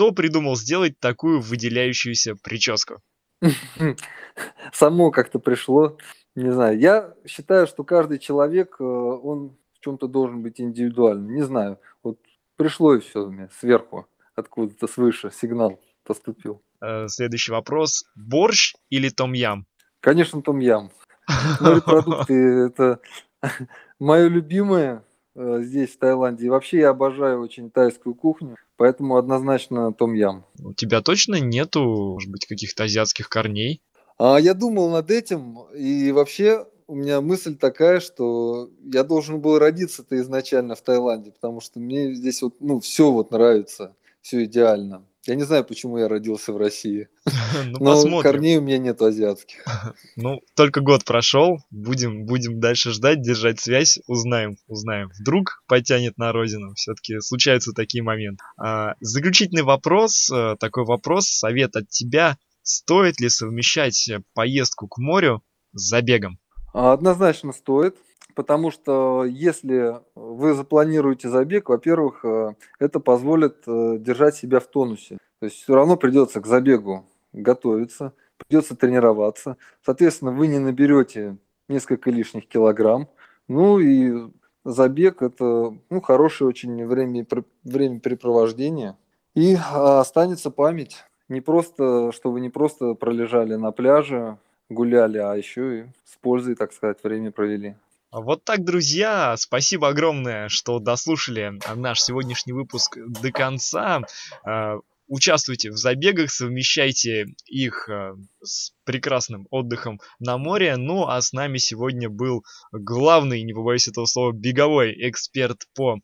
Кто 0.00 0.12
придумал 0.12 0.56
сделать 0.56 0.98
такую 0.98 1.42
выделяющуюся 1.42 2.34
прическу? 2.34 3.02
Само 4.72 5.10
как-то 5.10 5.38
пришло, 5.38 5.98
не 6.34 6.50
знаю. 6.50 6.78
Я 6.78 7.12
считаю, 7.26 7.66
что 7.66 7.84
каждый 7.84 8.18
человек, 8.18 8.76
э, 8.80 8.82
он 8.82 9.58
в 9.74 9.84
чем-то 9.84 10.08
должен 10.08 10.40
быть 10.40 10.58
индивидуальным. 10.58 11.34
Не 11.34 11.42
знаю, 11.42 11.78
вот 12.02 12.18
пришло 12.56 12.94
и 12.94 13.00
все 13.00 13.26
мне 13.26 13.50
сверху, 13.60 14.08
откуда-то 14.34 14.86
свыше 14.86 15.30
сигнал 15.30 15.78
поступил. 16.02 16.62
Э, 16.80 17.06
Следующий 17.06 17.52
вопрос. 17.52 18.04
Борщ 18.14 18.72
или 18.88 19.10
том-ям? 19.10 19.66
Конечно, 20.00 20.40
том 20.40 20.60
ям. 20.60 20.92
Морепродукты– 21.60 22.34
это 22.68 23.00
мое 23.98 24.28
любимое 24.28 25.04
э, 25.34 25.58
здесь, 25.60 25.90
в 25.90 25.98
Таиланде. 25.98 26.46
И 26.46 26.48
вообще 26.48 26.78
я 26.78 26.88
обожаю 26.88 27.42
очень 27.42 27.70
тайскую 27.70 28.14
кухню, 28.14 28.56
поэтому 28.80 29.18
однозначно 29.18 29.92
том 29.92 30.14
ям. 30.14 30.46
У 30.58 30.72
тебя 30.72 31.02
точно 31.02 31.34
нету, 31.38 31.82
может 32.14 32.30
быть, 32.30 32.46
каких-то 32.46 32.84
азиатских 32.84 33.28
корней? 33.28 33.82
А 34.18 34.38
я 34.38 34.54
думал 34.54 34.88
над 34.88 35.10
этим, 35.10 35.58
и 35.76 36.10
вообще 36.12 36.64
у 36.86 36.94
меня 36.94 37.20
мысль 37.20 37.56
такая, 37.56 38.00
что 38.00 38.70
я 38.90 39.04
должен 39.04 39.42
был 39.42 39.58
родиться-то 39.58 40.18
изначально 40.18 40.76
в 40.76 40.80
Таиланде, 40.80 41.30
потому 41.30 41.60
что 41.60 41.78
мне 41.78 42.14
здесь 42.14 42.40
вот, 42.40 42.54
ну, 42.60 42.80
все 42.80 43.12
вот 43.12 43.32
нравится, 43.32 43.94
все 44.22 44.44
идеально. 44.44 45.04
Я 45.26 45.34
не 45.34 45.42
знаю, 45.42 45.64
почему 45.64 45.98
я 45.98 46.08
родился 46.08 46.52
в 46.52 46.56
России, 46.56 47.08
Ну, 47.66 47.78
но 47.78 47.94
посмотрим. 47.94 48.22
корней 48.22 48.56
у 48.56 48.62
меня 48.62 48.78
нет 48.78 49.00
азиатских. 49.02 49.64
Ну, 50.16 50.40
только 50.56 50.80
год 50.80 51.04
прошел, 51.04 51.58
будем, 51.70 52.24
будем 52.24 52.58
дальше 52.58 52.90
ждать, 52.92 53.20
держать 53.20 53.60
связь, 53.60 53.98
узнаем, 54.06 54.56
узнаем. 54.66 55.10
Вдруг 55.20 55.62
потянет 55.66 56.16
на 56.18 56.32
родину, 56.32 56.74
все-таки 56.74 57.20
случаются 57.20 57.72
такие 57.72 58.02
моменты. 58.02 58.42
А, 58.58 58.94
заключительный 59.00 59.62
вопрос, 59.62 60.30
э, 60.30 60.56
такой 60.58 60.84
вопрос, 60.84 61.28
совет 61.28 61.76
от 61.76 61.88
тебя. 61.88 62.38
Стоит 62.62 63.20
ли 63.20 63.28
совмещать 63.28 64.10
поездку 64.34 64.88
к 64.88 64.98
морю 64.98 65.42
с 65.72 65.88
забегом? 65.88 66.38
Однозначно 66.72 67.52
стоит, 67.52 67.96
потому 68.34 68.70
что 68.70 69.24
если 69.24 70.00
вы 70.14 70.54
запланируете 70.54 71.28
забег, 71.28 71.68
во-первых, 71.68 72.24
э, 72.24 72.54
это 72.78 73.00
позволит 73.00 73.62
э, 73.66 73.96
держать 73.98 74.36
себя 74.36 74.60
в 74.60 74.66
тонусе. 74.66 75.18
То 75.40 75.46
есть 75.46 75.62
все 75.62 75.74
равно 75.74 75.96
придется 75.96 76.40
к 76.40 76.46
забегу 76.46 77.04
готовиться, 77.32 78.12
придется 78.36 78.76
тренироваться. 78.76 79.56
Соответственно, 79.84 80.32
вы 80.32 80.46
не 80.46 80.58
наберете 80.58 81.36
несколько 81.68 82.10
лишних 82.10 82.48
килограмм. 82.48 83.08
Ну 83.48 83.78
и 83.78 84.30
забег 84.64 85.22
это 85.22 85.76
ну, 85.88 86.00
хорошее 86.00 86.48
очень 86.48 86.86
время, 86.86 87.26
времяпрепровождение. 87.64 88.96
И 89.34 89.56
а, 89.56 90.00
останется 90.00 90.50
память. 90.50 91.04
Не 91.28 91.40
просто, 91.40 92.10
что 92.12 92.32
вы 92.32 92.40
не 92.40 92.50
просто 92.50 92.94
пролежали 92.94 93.54
на 93.54 93.70
пляже, 93.70 94.38
гуляли, 94.68 95.18
а 95.18 95.34
еще 95.34 95.80
и 95.80 95.84
с 96.04 96.16
пользой, 96.16 96.56
так 96.56 96.72
сказать, 96.72 97.02
время 97.02 97.30
провели. 97.30 97.76
Вот 98.12 98.44
так, 98.44 98.64
друзья, 98.64 99.36
спасибо 99.36 99.88
огромное, 99.88 100.48
что 100.48 100.80
дослушали 100.80 101.60
наш 101.76 102.00
сегодняшний 102.00 102.52
выпуск 102.52 102.98
до 102.98 103.30
конца. 103.30 104.00
А, 104.44 104.78
Участвуйте 105.10 105.72
в 105.72 105.76
забегах, 105.76 106.30
совмещайте 106.30 107.26
их 107.46 107.88
а, 107.88 108.14
с 108.44 108.72
прекрасным 108.84 109.48
отдыхом 109.50 110.00
на 110.20 110.38
море. 110.38 110.76
Ну 110.76 111.08
а 111.08 111.20
с 111.20 111.32
нами 111.32 111.58
сегодня 111.58 112.08
был 112.08 112.44
главный, 112.70 113.42
не 113.42 113.52
побоюсь 113.52 113.88
этого 113.88 114.06
слова, 114.06 114.30
беговой 114.30 114.94
эксперт 115.08 115.66
по 115.74 115.98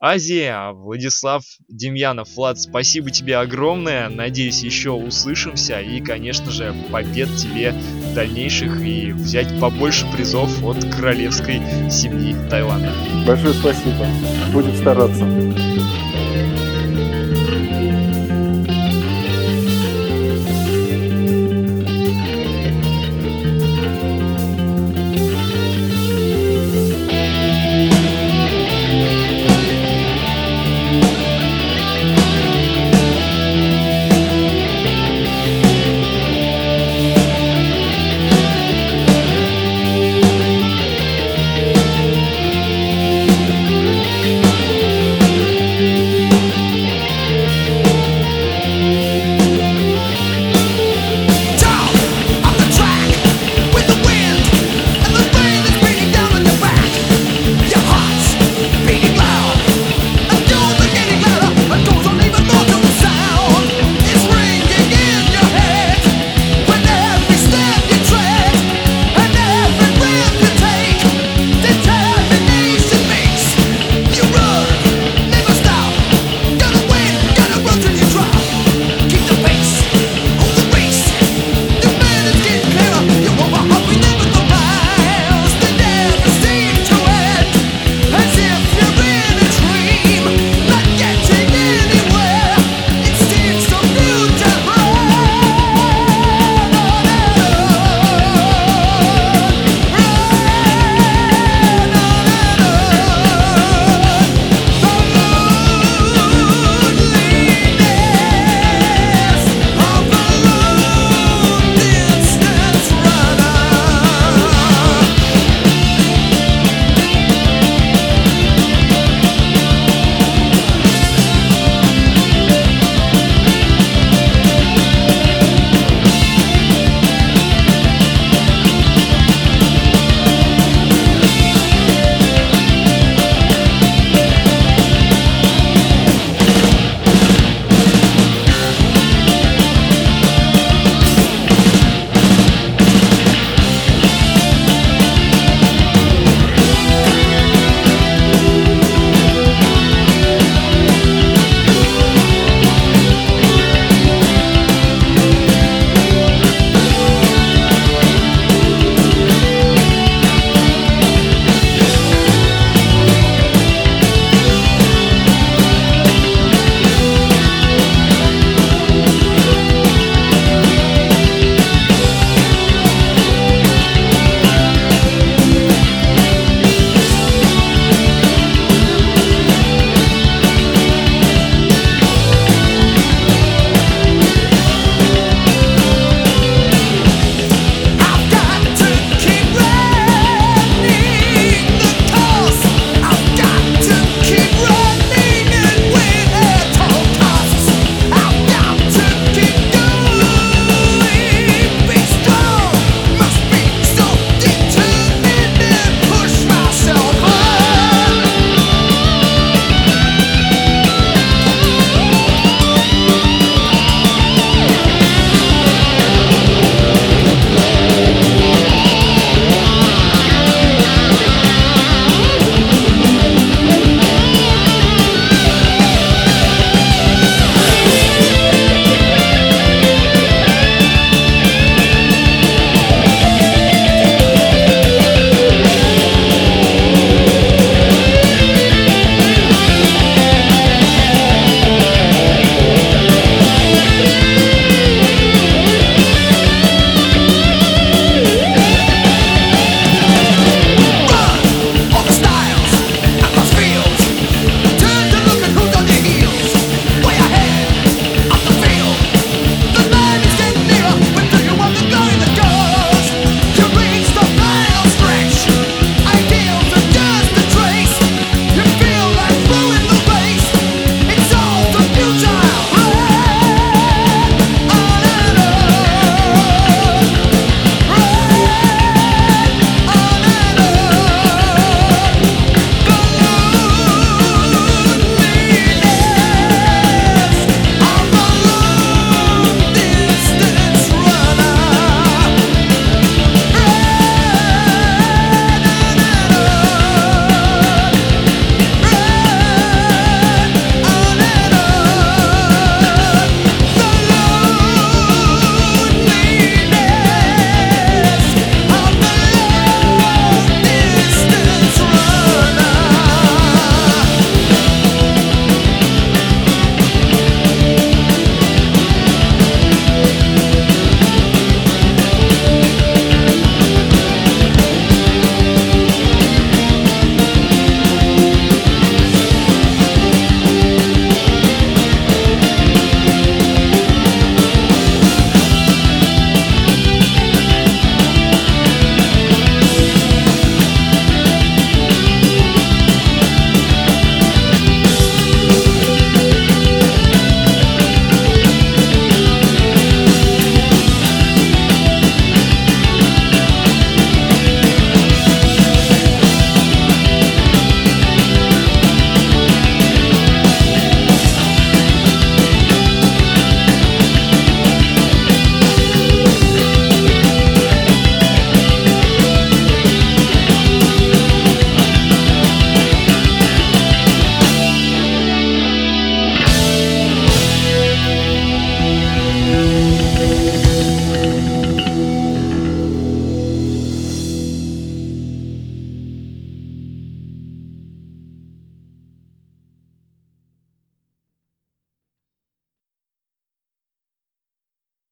Азии, 0.00 0.44
а, 0.44 0.72
Владислав 0.72 1.42
Демьянов. 1.68 2.28
Влад, 2.36 2.60
спасибо 2.60 3.10
тебе 3.10 3.36
огромное. 3.36 4.08
Надеюсь, 4.08 4.62
еще 4.62 4.90
услышимся. 4.90 5.80
И, 5.80 6.00
конечно 6.00 6.50
же, 6.50 6.74
побед 6.90 7.28
тебе 7.36 7.74
дальнейших 8.14 8.80
и 8.84 9.12
взять 9.12 9.58
побольше 9.60 10.06
призов 10.12 10.62
от 10.62 10.84
королевской 10.94 11.60
семьи 11.90 12.36
Таиланда. 12.48 12.92
Большое 13.26 13.54
спасибо. 13.54 14.06
Будем 14.52 14.76
стараться. 14.76 15.24